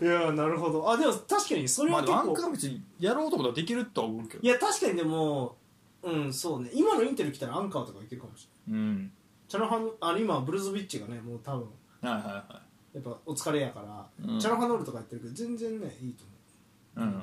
[0.00, 0.90] いやなるほど。
[0.90, 4.42] あでも確かにそれまあは結構、でもアンカーは別にやろうとことはできるとは思うけど。
[4.42, 5.56] いや確かにでも
[6.02, 6.70] うんそうね。
[6.72, 8.82] 今のインテル来たらアンカーとかいけるかもしれない。
[8.82, 9.12] うん
[9.48, 11.66] チャノハンあの今ブルーズビッチがねもう多分
[12.02, 12.44] はいはいは
[12.94, 14.40] やっぱお疲れやから、うん。
[14.40, 16.24] チャノハノールとかやってるけど全然ねいいと
[16.96, 17.08] 思う。
[17.08, 17.22] うん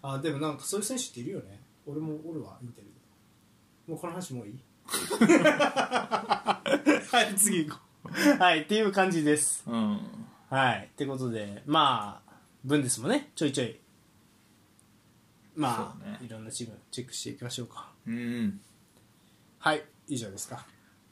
[0.00, 1.60] あでもなんかそういう選手っているよね。
[1.86, 2.86] 俺も俺は見てる
[3.86, 4.58] もうこの話もういい？
[5.18, 6.60] は
[7.32, 8.08] い次行こう。
[8.40, 9.64] はいっていう感じです。
[9.66, 10.00] うん。
[10.50, 12.32] はいってことでまあ
[12.64, 13.76] 分ですもんねちょいちょい
[15.56, 16.18] まあ、そうね。
[16.24, 17.90] いろんなチームチェックしていきましょうか。
[18.06, 18.60] うん。
[19.58, 20.64] はい以上ですか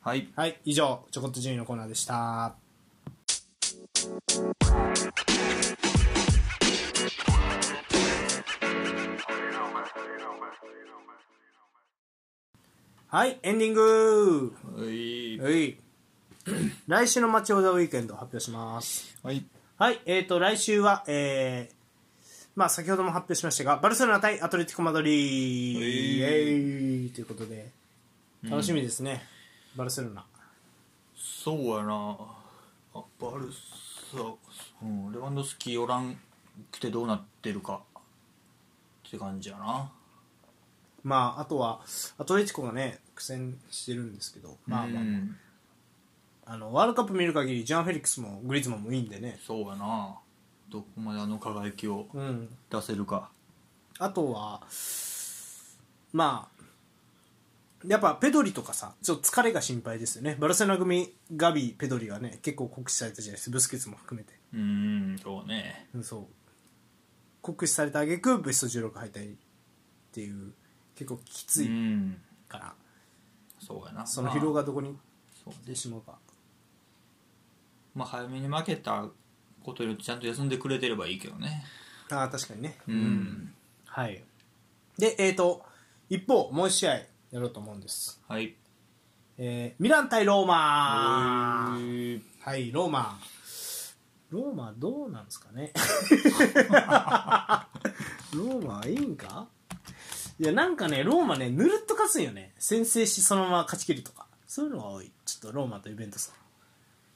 [0.07, 0.29] はい。
[0.37, 0.61] はい。
[0.65, 2.55] 以上ちょこっと順位のコーナーでした。
[13.09, 14.55] はいエンディング。
[14.77, 15.41] はい。
[15.41, 15.77] はい。
[16.87, 19.19] 来週のマッチオーダーウィークエンド発表します。
[19.25, 19.45] はい。
[19.77, 20.01] はい。
[20.07, 21.75] えーと来週はえー
[22.55, 25.75] まあ先ほども発表しましたがバルセロナ対アトレティコ・マドリー。
[25.75, 25.85] はい。
[25.85, 27.11] イエーイ。
[27.11, 27.73] ということで
[28.45, 29.27] 楽しみですね、
[29.77, 30.25] バルセロナ。
[31.15, 32.17] そうやな。
[32.95, 34.23] あバルサ、
[34.83, 36.19] うん、レバンドフスキーおらん
[36.73, 37.83] 来てどうなってるか。
[39.07, 39.93] って感じやな。
[41.05, 41.81] まああとは
[42.17, 44.57] アトレティコがね苦戦してるんですけど。
[44.67, 45.37] まあまあ、うん。
[46.47, 49.39] あのワールドカップ見る限りジャン・フェリックスもグリーズマンもいいんでね。
[49.47, 50.17] そうやな。
[50.71, 52.49] どこまであの輝きをうん。
[52.71, 53.29] 出せるか。
[53.99, 54.63] あとは
[56.13, 56.56] まあ
[57.87, 60.37] やっぱペドリとかさちょっと疲れが心配ですよね。
[60.39, 63.55] バルセロナ組ガビペドリがね結構酷使されたじゃないですか。
[63.55, 65.89] ブスケツも含めて、うんそうね。
[65.95, 66.27] うん、そう。
[67.43, 69.37] 酷使された挙句ベスト16敗退っ
[70.13, 70.53] ていう
[70.97, 72.75] 結構きつういんから、
[73.61, 74.07] そうやな。
[74.07, 74.97] その疲労がどこに
[75.65, 76.19] 出てしまうか。
[77.95, 79.07] まあ早めに負けた
[79.63, 81.65] ことよりちゃんと休んでくれてればいいけどね。
[82.11, 82.77] ああ確かにね。
[82.89, 83.55] うん、
[83.87, 84.23] はい。
[84.99, 85.63] でえっ、と
[86.09, 87.01] 一方もう一試合
[87.31, 88.55] やろうと思うんです、はい。
[89.39, 91.77] えーミラン対ローマ。
[92.41, 93.19] はいローマ。
[94.31, 95.73] ローマどうなんですかね。
[98.35, 99.47] ローマいいんか？
[100.39, 102.53] いやなんかねローマねぬるっと勝つんよね。
[102.59, 104.27] 先制しそのまま勝ち切るとか。
[104.47, 105.11] そういうのが多い。
[105.25, 106.33] ちょっとローマとイベントさ。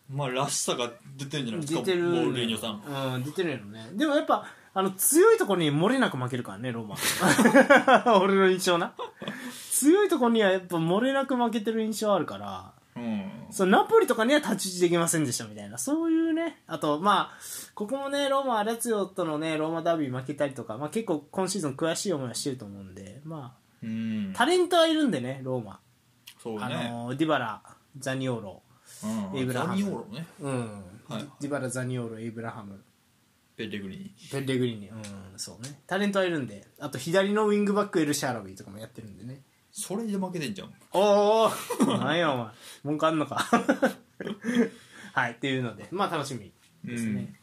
[0.09, 1.81] まあらしさが出てるんじゃないですか。
[1.81, 3.15] 出てるモールーニョさん。
[3.15, 3.91] うん出てるよね。
[3.95, 6.87] でもやっぱあの強いところに漏れなく負けるからねロー
[8.05, 8.17] マ。
[8.21, 8.95] 俺の印象な
[9.71, 13.31] 強いところにはやっぱ漏れなく負けてる印象あるからうん。
[13.51, 15.79] そのナポリとかには太刀打ちできませんでしたみたいな。
[15.79, 17.39] そういうねあとまあ
[17.75, 24.33] ここもねローマアラツィオとのねローマダービー負けたりとか、まあ、結構今シーズン悔しい思いはしてると思うんでまうん。
[24.35, 25.81] あタレントはいるんでねローマ、あ
[26.43, 27.63] そうね、のディバラ
[27.99, 28.63] ザニオーロ。
[29.33, 29.79] うん、エイブラハム。
[29.79, 30.27] ザニオーロね。
[30.41, 30.59] うん、
[31.09, 32.83] はいディバラザニオーロエイブラハム。
[33.57, 35.03] ペレグリニペッレグリーニうん
[35.37, 35.81] そうね。
[35.87, 36.67] タレントはいるんで。
[36.79, 39.43] あと左のウィングバックエルシャーラウィとかもやってるんでね
[39.73, 40.75] それで負けてんじゃん。
[40.93, 41.51] おお
[41.87, 42.47] 何やお前。
[42.85, 43.47] 文句あんのか。
[45.13, 45.87] はいっていうので。
[45.91, 46.53] まあ楽しみ
[46.85, 47.35] ですね、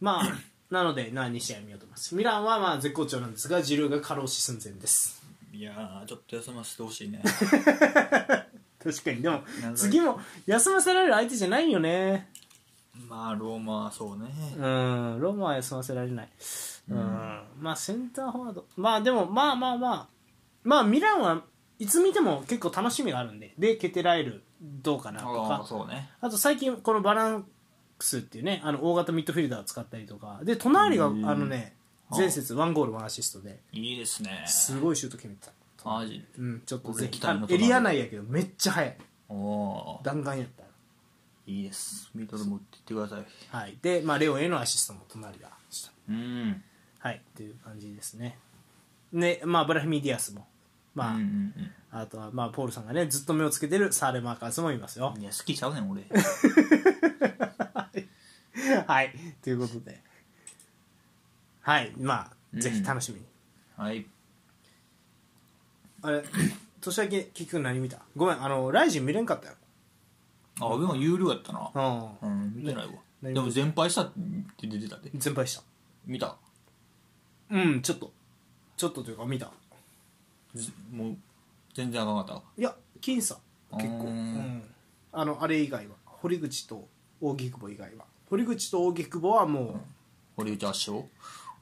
[0.00, 0.24] まあ
[0.70, 2.14] なのでな2試合見ようと思います。
[2.14, 5.22] ミランはまあ絶好調なんですがジルーが過労死寸前です。
[5.52, 7.22] いやーちょっと休ませてほしいね。
[8.82, 9.22] 確かに。
[9.22, 9.42] でも
[9.74, 12.30] 次も休ませられる相手じゃないよね。
[13.08, 14.26] まあローマはそうね。
[14.56, 16.28] うんローマは休ませられない。
[16.90, 18.66] うん、まあセンターフォワード。
[18.76, 20.13] まあでもまあまあまあ
[20.64, 21.44] まあミランは
[21.78, 25.64] いつ見ても結構楽しみがあるんででケテラエルどうかなとか。
[25.68, 26.10] そうね。
[26.20, 27.46] あと最近このバラン
[28.00, 30.40] スっていうねあの大型ミッドフィルダーを使ったりとか。
[30.42, 31.22] で隣があうん。
[31.22, 31.76] のね
[32.10, 33.60] 前節ワンゴールワンアシストで。
[33.72, 34.44] いいですね。
[34.46, 35.52] すごいシュート決めてた。
[35.84, 36.24] マジ？
[36.38, 36.94] うんちょっと
[37.50, 38.96] エリア内やけどめっちゃ速い。
[39.28, 40.04] おおー。
[40.04, 40.64] 弾丸やった。
[41.46, 42.10] いいです。
[42.14, 43.26] ミドル持っていってください。
[43.50, 43.76] はい。
[43.82, 45.92] で、まあ、レオへのアシストも隣がした。
[46.08, 46.62] うん。
[47.00, 47.16] はい。
[47.16, 48.38] っていう感じですね。
[49.12, 50.46] ねまあブラヒム・ディアスも
[50.94, 51.52] まあ、うんうん
[51.96, 55.12] あとはまあポールさんがねずっと目をつけてるサーレマーケルスもいますよ。
[55.14, 56.02] うんいや好きちゃうねん俺。
[58.86, 59.12] はい。
[59.42, 60.00] ということで。
[61.60, 61.92] はい。
[61.98, 62.60] まあうん。
[62.60, 63.26] ぜひ楽しみに、
[63.76, 64.06] はい。
[66.02, 66.22] あれ
[66.80, 67.98] 年明け結局何見た？
[68.16, 69.54] ごめんあの RIZIN 見れんかったよ。
[70.60, 71.70] あでも有料やったな。
[72.22, 72.92] ううん見てないわ。
[73.22, 74.12] ねでも全敗したっ
[74.58, 75.10] て出てたで。
[75.10, 75.62] ん全敗した。
[76.06, 76.36] 見た？
[77.50, 78.12] うんちょっと。
[78.76, 79.46] ちょっとというか見た。
[79.46, 79.52] ず
[80.92, 81.16] もう
[81.74, 83.38] 全然あかんかっいや僅差。
[83.72, 84.04] 結構。
[84.04, 84.34] ううん。
[84.34, 84.62] ん。
[85.12, 85.96] あのあれ以外は。
[86.06, 86.88] 堀口と
[87.20, 88.04] 扇久保以外は。
[88.30, 89.80] 堀口と扇久保はもうた
[90.36, 91.06] 堀内圧勝？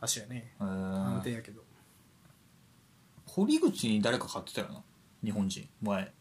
[0.00, 0.52] 足やね。
[0.60, 1.62] へ安定ーやけど。
[3.26, 4.82] 堀口に誰か勝ってたよな？
[5.24, 5.68] 日本人。
[5.80, 6.12] 前。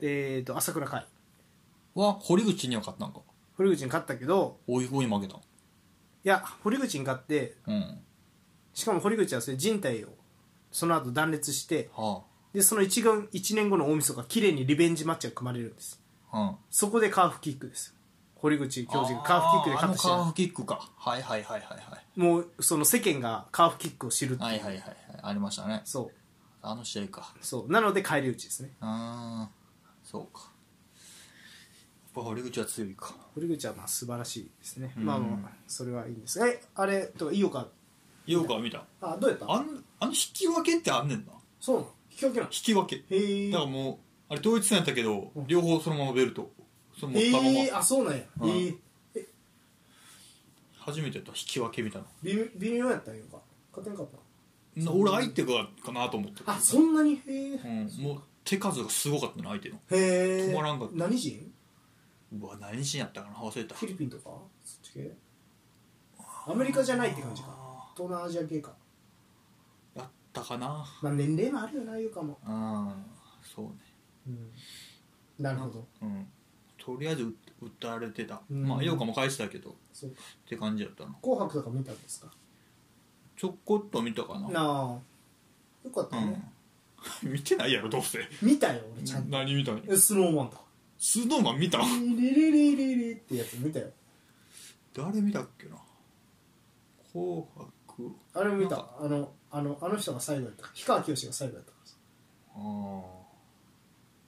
[0.00, 1.04] えっと朝倉海。
[1.94, 3.20] は堀口には勝ったんか？
[3.56, 5.40] 堀口に勝ったけど追い追い負けたい
[6.24, 7.98] や堀口に勝ってうん。
[8.72, 10.08] しかも堀口はそれ人体を
[10.72, 16.00] その後断裂してはでその 1, 軍1年後の大晦日綺麗にリベンジマッチが組まれるんです。
[16.32, 16.56] あうん。
[16.70, 17.94] そこでカーフキックです。
[18.34, 20.10] 堀口教授がカーフキックで勝った試合。
[20.10, 20.90] あーあのカーフキックか。
[20.96, 22.20] はいはいはいはいはい。
[22.20, 24.48] もうその世間がカーフキックを知るっていう。
[24.48, 24.96] はいはいはいはい。
[25.22, 25.82] ありましたね。
[25.84, 26.10] そう。
[26.60, 27.32] あの試合か。
[27.40, 27.72] そう。
[27.72, 28.72] なので返り討ちですね。
[28.80, 29.50] ああ
[30.04, 30.42] そうか。
[30.42, 33.14] やっぱ堀口は強いか。
[33.34, 35.04] 堀口はまあ素晴らしいですね、うん。
[35.06, 36.46] まあまあそれはいいんです。
[36.46, 37.66] えあれとか井岡。
[38.26, 38.84] よくは見た。
[39.00, 39.50] あどうやった？
[39.50, 41.32] あんあの引き分けってあんねんな。
[41.60, 41.88] そうなの？
[42.10, 42.50] 引き分けなの？
[42.52, 42.96] 引き分け。
[42.96, 45.46] へえだからもうあれ統一戦やったけどうん。
[45.46, 46.50] 両方そのままベルト。
[46.98, 48.50] その持ったまま、へえあそうなんや、うん。
[48.50, 48.74] へえ。
[50.78, 53.38] 初めてやった引き分けみたい微妙微妙やったんよか。
[53.70, 54.16] 勝てんかった
[54.80, 57.14] なな俺相手がかなと思ってあそんなに？
[57.14, 57.68] へえう
[58.00, 59.76] ん、もう手数がすごかったな相手の。
[59.76, 60.96] へえ止まらんかった。
[60.96, 61.52] 何人？
[62.36, 63.36] うわ何人やったかな？
[63.36, 63.76] 忘れた。
[63.76, 64.22] フィリピンとか？
[64.64, 65.12] そっち系？
[66.48, 67.48] アメリカじゃないって感じか。
[67.50, 68.72] あ東南アジア系か
[70.40, 70.84] ったかな。
[71.02, 73.04] まあ年齢もあるよな言うかも、うん。
[73.42, 73.72] そうね。
[74.28, 75.86] うん、なるほど。
[76.00, 76.26] うん。
[76.78, 78.66] とりあえず打打たれてた、うん。
[78.66, 79.70] まあ陽花も返してたけど。
[79.70, 80.16] っそうか。
[80.48, 81.14] て感じやったな。
[81.22, 82.30] 紅白とか見たんですか？
[83.36, 84.48] ちょこっと見たかな。
[84.48, 84.98] なあ。
[85.84, 86.42] よかったね、
[87.24, 87.32] うん。
[87.32, 88.20] 見てないやろどうせ。
[88.40, 89.30] 見たよ俺ちゃんと。
[89.30, 90.56] 何見たのえスノーマンと
[90.98, 91.78] スノーマン見た？
[91.78, 91.84] リ
[92.16, 93.90] リリリリってやつ見たよ。
[94.94, 95.76] 誰見たっけな？
[97.12, 98.12] 紅白。
[98.34, 98.88] あれも見た。
[99.00, 100.66] あのあのあの人が最後やった。
[100.68, 101.96] 氷川きよしが最後やったからさ
[102.54, 102.60] ああ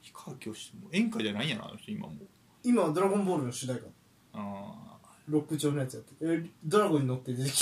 [0.03, 2.15] 氷川きよしも演歌じゃないんやなあの人今も。
[2.63, 3.89] 今は「ドラゴンボール」の主題歌。
[4.35, 4.99] あ
[5.29, 7.61] ロック調のやつやってえドラゴンに乗って出てき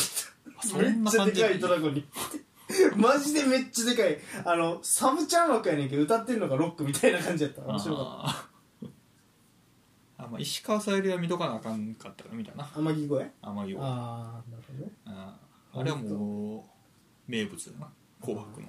[0.73, 0.79] た。
[0.79, 2.05] めっちゃでかいドラゴンに
[2.97, 4.19] マジでめっちゃでかい。
[4.45, 7.63] あのサブちゃん枠やねんけど歌ってるのがロックみたいな感じやった。
[7.63, 8.89] 面白かっあー。
[10.25, 12.65] あまあ石川さゆりは見とかなあかんかったから見たな。
[12.65, 13.33] た天城越え？
[13.43, 14.93] 天城はああなるほどね。
[15.05, 16.72] あーあれはもう
[17.33, 17.89] 名物だな。
[18.21, 18.69] 紅白の。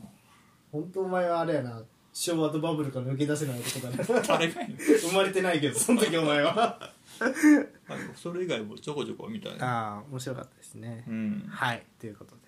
[0.71, 1.81] 本当お前はあれやな。
[2.13, 4.21] 昭和とバブルから抜け出せない男だな。
[4.21, 6.79] 誰生まれてないけどその時お前は。
[7.19, 11.03] あでもそれ以外もちょこちょこ見たいなああ面白かったですね。
[11.07, 11.45] うん。
[11.49, 11.83] はい。
[11.99, 12.41] ということで。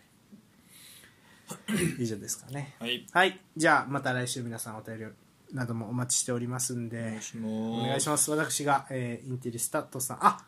[1.99, 2.76] 以上ですかね。
[2.80, 3.05] はい。
[3.11, 3.41] はい。
[3.57, 5.05] じゃあまた来週皆さんお便り
[5.53, 7.20] などもお待ちしておりますんで。
[7.43, 8.32] お願いします。
[8.32, 10.26] 私が、えーインテリスタットさん。
[10.26, 10.45] あ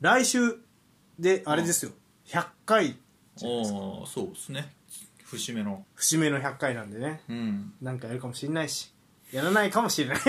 [0.00, 0.56] 来週
[1.18, 1.92] であれですよ。
[2.26, 2.96] 100回
[3.42, 4.75] おおそうですね
[5.26, 5.84] 節目の。
[5.94, 7.20] 節目の100回なんでね。
[7.28, 7.72] うん。
[7.82, 8.92] なんかやるかもしれないし。
[9.32, 10.18] やらないかもしれない。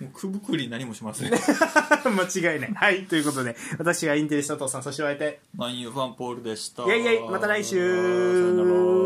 [0.00, 1.32] もうくぶくり何もしません。
[1.34, 2.72] 間違いない。
[2.72, 5.40] はいということで私がインテリスタットさんそしてお相手。
[5.56, 6.84] マンユーファンポールでした。
[6.84, 7.76] イェイイェイまた来週。
[7.76, 8.97] さよなら